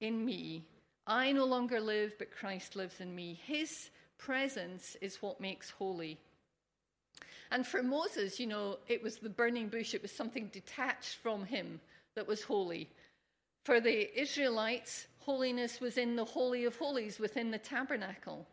in 0.00 0.24
me. 0.24 0.64
I 1.06 1.32
no 1.32 1.44
longer 1.44 1.80
live, 1.80 2.14
but 2.18 2.30
Christ 2.30 2.76
lives 2.76 3.00
in 3.00 3.14
me. 3.14 3.40
His 3.44 3.90
presence 4.18 4.96
is 5.00 5.22
what 5.22 5.40
makes 5.40 5.70
holy. 5.70 6.18
And 7.50 7.66
for 7.66 7.82
Moses, 7.82 8.40
you 8.40 8.46
know, 8.46 8.78
it 8.88 9.02
was 9.02 9.16
the 9.16 9.28
burning 9.28 9.68
bush, 9.68 9.94
it 9.94 10.02
was 10.02 10.10
something 10.10 10.48
detached 10.52 11.16
from 11.16 11.44
him 11.44 11.80
that 12.14 12.26
was 12.26 12.42
holy. 12.42 12.88
For 13.64 13.80
the 13.80 14.20
Israelites, 14.20 15.06
holiness 15.20 15.80
was 15.80 15.98
in 15.98 16.16
the 16.16 16.24
Holy 16.24 16.64
of 16.64 16.76
Holies 16.76 17.18
within 17.18 17.50
the 17.50 17.58
tabernacle. 17.58 18.46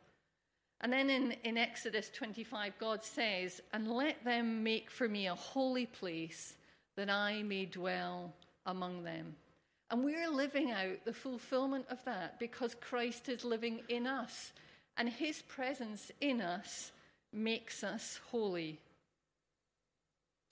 And 0.83 0.91
then 0.91 1.09
in, 1.09 1.31
in 1.45 1.57
Exodus 1.57 2.11
25, 2.13 2.73
God 2.77 3.01
says, 3.01 3.61
And 3.71 3.87
let 3.87 4.23
them 4.25 4.63
make 4.63 4.91
for 4.91 5.07
me 5.07 5.27
a 5.27 5.35
holy 5.35 5.85
place 5.85 6.55
that 6.97 7.09
I 7.09 7.41
may 7.41 7.65
dwell 7.65 8.33
among 8.65 9.03
them. 9.03 9.33
And 9.89 10.03
we're 10.03 10.29
living 10.29 10.71
out 10.71 11.05
the 11.05 11.13
fulfillment 11.13 11.85
of 11.89 12.03
that 12.03 12.37
because 12.37 12.75
Christ 12.75 13.29
is 13.29 13.45
living 13.45 13.81
in 13.87 14.05
us. 14.05 14.51
And 14.97 15.07
his 15.07 15.41
presence 15.43 16.11
in 16.19 16.41
us 16.41 16.91
makes 17.31 17.83
us 17.83 18.19
holy. 18.29 18.77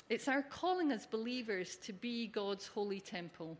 It's 0.10 0.30
our 0.30 0.44
calling 0.44 0.92
as 0.92 1.06
believers 1.06 1.76
to 1.84 1.94
be 1.94 2.28
God's 2.28 2.68
holy 2.68 3.02
temple. 3.02 3.58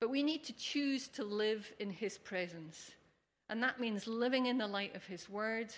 But 0.00 0.10
we 0.10 0.22
need 0.22 0.44
to 0.44 0.52
choose 0.54 1.08
to 1.08 1.24
live 1.24 1.70
in 1.78 1.90
his 1.90 2.16
presence. 2.16 2.92
And 3.50 3.62
that 3.62 3.80
means 3.80 4.06
living 4.06 4.46
in 4.46 4.58
the 4.58 4.66
light 4.66 4.94
of 4.94 5.04
His 5.04 5.28
Word, 5.28 5.74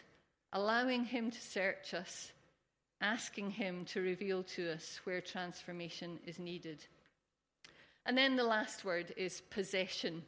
allowing 0.53 1.05
Him 1.05 1.31
to 1.31 1.41
search 1.41 1.95
us, 1.95 2.33
asking 3.01 3.53
Him 3.53 3.85
to 3.87 4.01
reveal 4.01 4.43
to 4.55 4.73
us 4.73 5.01
where 5.05 5.21
transformation 5.21 6.19
is 6.27 6.39
needed. 6.39 6.85
And 8.07 8.17
then 8.17 8.37
the 8.37 8.45
last 8.45 8.85
word 8.85 9.13
is 9.17 9.43
possession. 9.51 10.23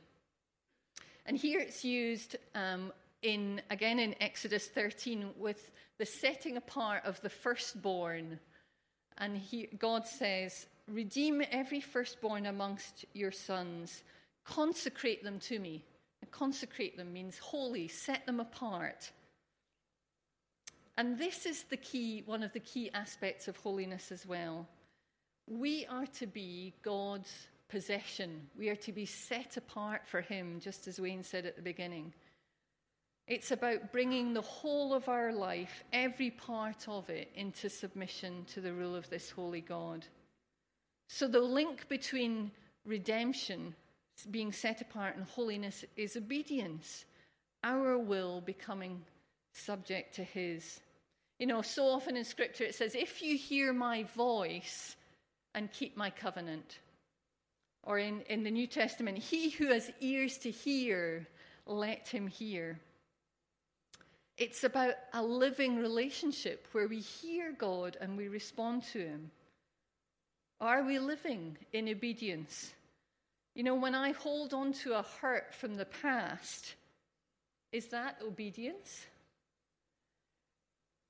And 1.27 1.37
here 1.37 1.59
it's 1.59 1.85
used 1.85 2.37
um, 2.55 2.93
in, 3.23 3.61
again 3.71 3.99
in 3.99 4.15
Exodus 4.21 4.67
13 4.69 5.31
with 5.39 5.71
the 5.99 6.07
setting 6.07 6.57
apart 6.57 7.05
of 7.05 7.21
the 7.23 7.31
firstborn. 7.31 8.39
And 9.19 9.37
he, 9.37 9.69
God 9.79 10.07
says, 10.07 10.67
Redeem 10.89 11.43
every 11.51 11.81
firstborn 11.81 12.47
amongst 12.47 13.05
your 13.15 13.31
sons, 13.31 14.03
consecrate 14.45 15.23
them 15.23 15.39
to 15.41 15.59
me. 15.59 15.85
And 16.23 16.31
consecrate 16.31 16.97
them 16.97 17.13
means 17.13 17.39
holy, 17.39 17.89
set 17.89 18.25
them 18.25 18.41
apart. 18.41 19.11
And 20.97 21.19
this 21.19 21.47
is 21.47 21.65
the 21.65 21.77
key, 21.77 22.23
one 22.25 22.43
of 22.43 22.53
the 22.53 22.61
key 22.61 22.91
aspects 22.95 23.49
of 23.49 23.57
holiness 23.57 24.11
as 24.11 24.25
well. 24.25 24.67
We 25.49 25.85
are 25.87 26.07
to 26.19 26.27
be 26.27 26.75
God's 26.83 27.49
possession. 27.69 28.49
We 28.57 28.69
are 28.69 28.77
to 28.77 28.93
be 28.93 29.07
set 29.07 29.57
apart 29.57 30.03
for 30.07 30.21
Him, 30.21 30.61
just 30.61 30.87
as 30.87 31.01
Wayne 31.01 31.25
said 31.25 31.45
at 31.45 31.57
the 31.57 31.63
beginning. 31.63 32.15
It's 33.27 33.51
about 33.51 33.93
bringing 33.93 34.35
the 34.35 34.43
whole 34.43 34.93
of 34.93 35.09
our 35.09 35.33
life, 35.33 35.83
every 35.93 36.31
part 36.31 36.89
of 36.89 37.09
it, 37.09 37.31
into 37.35 37.71
submission 37.71 38.45
to 38.53 38.61
the 38.61 38.73
rule 38.73 38.95
of 38.95 39.09
this 39.11 39.31
holy 39.31 39.61
God. 39.61 40.07
So 41.09 41.27
the 41.27 41.41
link 41.41 41.89
between 41.89 42.51
redemption, 42.85 43.75
being 44.31 44.53
set 44.53 44.81
apart, 44.81 45.17
and 45.17 45.25
holiness 45.25 45.85
is 45.97 46.17
obedience, 46.17 47.05
our 47.65 47.99
will 47.99 48.41
becoming 48.41 49.03
subject 49.53 50.15
to 50.17 50.25
His. 50.25 50.81
You 51.39 51.47
know, 51.47 51.63
so 51.63 51.87
often 51.87 52.17
in 52.17 52.25
Scripture 52.25 52.65
it 52.65 52.75
says, 52.75 52.95
If 52.95 53.23
you 53.23 53.37
hear 53.37 53.73
my 53.73 54.05
voice 54.15 54.97
and 55.55 55.73
keep 55.73 55.97
my 55.97 56.11
covenant, 56.11 56.79
or 57.85 57.99
in, 57.99 58.21
in 58.29 58.45
the 58.45 58.51
New 58.51 58.67
Testament, 58.67 59.19
he 59.19 59.51
who 59.51 59.67
has 59.67 59.91
ears 60.01 60.39
to 60.39 60.51
hear, 60.51 61.27
let 61.67 62.09
him 62.09 62.27
hear. 62.27 62.79
It's 64.39 64.65
about 64.65 64.95
a 65.13 65.23
living 65.23 65.77
relationship 65.79 66.67
where 66.73 66.89
we 66.89 67.01
hear 67.01 67.53
God 67.53 67.97
and 68.01 68.17
we 68.17 68.29
respond 68.29 68.85
to 68.93 69.01
him. 69.01 69.31
Are 70.61 70.85
we 70.85 70.99
living 70.99 71.57
in 71.73 71.89
obedience? 71.89 72.73
You 73.55 73.63
know, 73.63 73.75
when 73.75 73.95
I 73.95 74.13
hold 74.13 74.55
on 74.55 74.73
to 74.75 74.95
a 74.95 75.05
hurt 75.21 75.55
from 75.55 75.75
the 75.75 75.85
past, 75.85 76.75
is 77.71 77.89
that 77.89 78.19
obedience? 78.27 79.07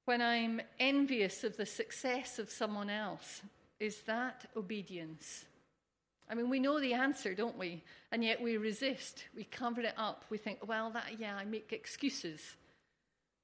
When 0.04 0.20
I'm 0.20 0.60
envious 0.80 1.44
of 1.44 1.56
the 1.56 1.66
success 1.66 2.38
of 2.38 2.50
someone 2.50 2.90
else, 2.90 3.42
is 3.78 4.00
that 4.02 4.46
obedience? 4.56 5.44
I 6.28 6.34
mean, 6.34 6.50
we 6.50 6.58
know 6.58 6.80
the 6.80 6.94
answer, 6.94 7.34
don't 7.34 7.58
we? 7.58 7.82
And 8.10 8.24
yet 8.24 8.40
we 8.40 8.56
resist. 8.56 9.24
We 9.36 9.44
cover 9.44 9.82
it 9.82 9.94
up. 9.96 10.24
We 10.30 10.38
think, 10.38 10.66
well, 10.66 10.90
that, 10.90 11.18
yeah, 11.18 11.36
I 11.36 11.44
make 11.44 11.72
excuses. 11.72 12.40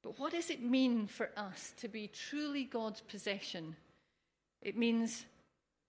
But 0.02 0.18
what 0.18 0.32
does 0.32 0.50
it 0.50 0.62
mean 0.62 1.06
for 1.06 1.30
us 1.36 1.74
to 1.78 1.88
be 1.88 2.08
truly 2.08 2.64
God's 2.64 3.00
possession? 3.00 3.76
It 4.62 4.76
means 4.76 5.24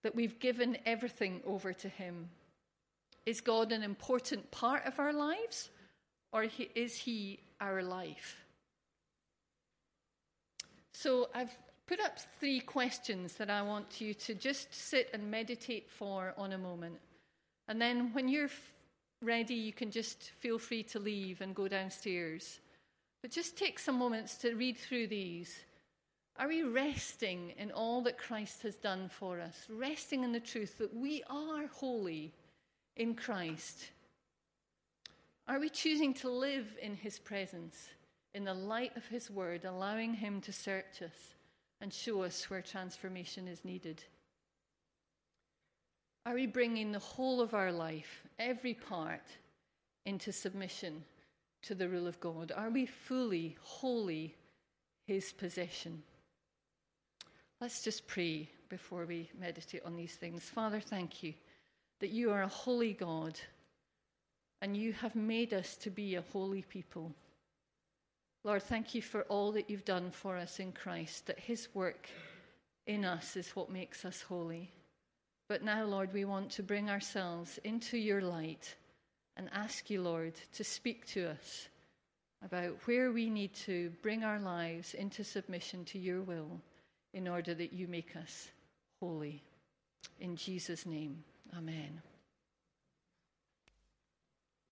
that 0.04 0.16
we've 0.16 0.40
given 0.40 0.78
everything 0.86 1.42
over 1.46 1.74
to 1.74 1.90
Him. 1.90 2.30
Is 3.26 3.42
God 3.42 3.72
an 3.72 3.84
important 3.84 4.50
part 4.52 4.86
of 4.86 5.00
our 5.00 5.14
lives, 5.14 5.70
or 6.32 6.46
is 6.76 6.96
He 6.96 7.40
our 7.62 7.84
life? 7.84 8.38
So 10.94 11.30
I've 11.34 11.56
put 11.88 12.00
up 12.00 12.20
three 12.40 12.60
questions 12.60 13.36
that 13.36 13.50
I 13.50 13.62
want 13.62 14.02
you 14.02 14.14
to 14.14 14.34
just 14.34 14.74
sit 14.74 15.10
and 15.14 15.32
meditate 15.32 15.90
for 15.90 16.34
on 16.38 16.54
a 16.54 16.58
moment. 16.58 17.00
And 17.68 17.82
then 17.82 18.14
when 18.14 18.28
you're 18.28 18.50
ready, 19.22 19.56
you 19.56 19.74
can 19.74 19.92
just 19.92 20.32
feel 20.40 20.60
free 20.60 20.84
to 20.84 21.00
leave 21.00 21.42
and 21.42 21.56
go 21.56 21.68
downstairs. 21.68 22.60
But 23.22 23.32
just 23.32 23.58
take 23.58 23.80
some 23.80 23.98
moments 23.98 24.36
to 24.38 24.56
read 24.56 24.78
through 24.78 25.08
these. 25.08 25.60
Are 26.38 26.48
we 26.48 26.64
resting 26.64 27.54
in 27.58 27.72
all 27.72 28.02
that 28.04 28.18
Christ 28.18 28.62
has 28.64 28.76
done 28.76 29.10
for 29.10 29.42
us? 29.42 29.66
Resting 29.70 30.24
in 30.24 30.32
the 30.32 30.40
truth 30.40 30.78
that 30.78 30.96
we 30.96 31.24
are 31.30 31.68
holy 31.68 32.34
in 33.00 33.16
Christ? 33.16 33.90
Are 35.48 35.60
we 35.60 35.70
choosing 35.70 36.14
to 36.16 36.30
live 36.30 36.68
in 36.80 36.96
his 36.96 37.18
presence, 37.18 37.88
in 38.36 38.44
the 38.44 38.54
light 38.54 38.96
of 38.96 39.08
his 39.08 39.32
word, 39.32 39.66
allowing 39.66 40.14
him 40.14 40.40
to 40.42 40.54
search 40.54 41.02
us? 41.02 41.34
and 41.82 41.94
show 41.94 42.24
us 42.24 42.50
where 42.50 42.62
transformation 42.62 43.48
is 43.48 43.64
needed? 43.64 44.04
Are 46.26 46.34
we 46.34 46.46
bringing 46.46 46.92
the 46.92 47.00
whole 47.00 47.42
of 47.42 47.54
our 47.54 47.72
life, 47.72 48.24
every 48.38 48.74
part, 48.74 49.24
into 50.06 50.32
submission 50.32 51.04
to 51.64 51.76
the 51.76 51.88
rule 51.88 52.08
of 52.08 52.20
God? 52.20 52.52
Are 52.56 52.70
we 52.70 52.86
fully, 52.86 53.58
wholly 53.62 54.36
His 55.08 55.32
possession? 55.32 56.04
Let's 57.62 57.82
just 57.82 58.08
pray 58.08 58.50
before 58.68 59.06
we 59.06 59.30
meditate 59.40 59.84
on 59.86 59.96
these 59.96 60.16
things. 60.16 60.44
Father, 60.44 60.80
thank 60.80 61.24
you 61.24 61.34
that 62.00 62.12
you 62.12 62.32
are 62.32 62.44
a 62.44 62.48
holy 62.48 62.94
God 62.94 63.40
and 64.62 64.76
you 64.76 64.94
have 64.94 65.16
made 65.16 65.54
us 65.54 65.76
to 65.78 65.90
be 65.90 66.16
a 66.16 66.24
holy 66.34 66.64
people. 66.64 67.14
Lord, 68.44 68.64
thank 68.64 68.96
you 68.96 69.02
for 69.02 69.24
all 69.24 69.52
that 69.54 69.70
you've 69.70 69.86
done 69.86 70.12
for 70.12 70.38
us 70.38 70.60
in 70.60 70.72
Christ, 70.72 71.28
that 71.28 71.40
his 71.40 71.68
work 71.74 72.10
in 72.88 73.06
us 73.06 73.36
is 73.36 73.50
what 73.56 73.72
makes 73.72 74.06
us 74.06 74.22
holy. 74.22 74.72
But 75.48 75.64
now, 75.64 75.84
Lord, 75.84 76.14
we 76.14 76.26
want 76.26 76.52
to 76.52 76.64
bring 76.64 76.90
ourselves 76.90 77.60
into 77.64 77.98
your 77.98 78.22
light 78.22 78.76
and 79.36 79.50
ask 79.54 79.90
you, 79.90 80.02
Lord, 80.02 80.34
to 80.54 80.64
speak 80.64 81.06
to 81.08 81.30
us 81.30 81.70
about 82.44 82.76
where 82.86 83.12
we 83.12 83.30
need 83.30 83.54
to 83.54 83.92
bring 84.02 84.24
our 84.24 84.40
lives 84.40 84.94
into 84.94 85.24
submission 85.24 85.84
to 85.86 86.00
your 86.00 86.22
will 86.22 86.62
in 87.14 87.28
order 87.28 87.54
that 87.54 87.74
you 87.74 87.88
make 87.88 88.16
us 88.16 88.50
holy. 89.02 89.42
In 90.20 90.36
Jesus' 90.36 90.86
name, 90.86 91.24
amen. 91.58 92.02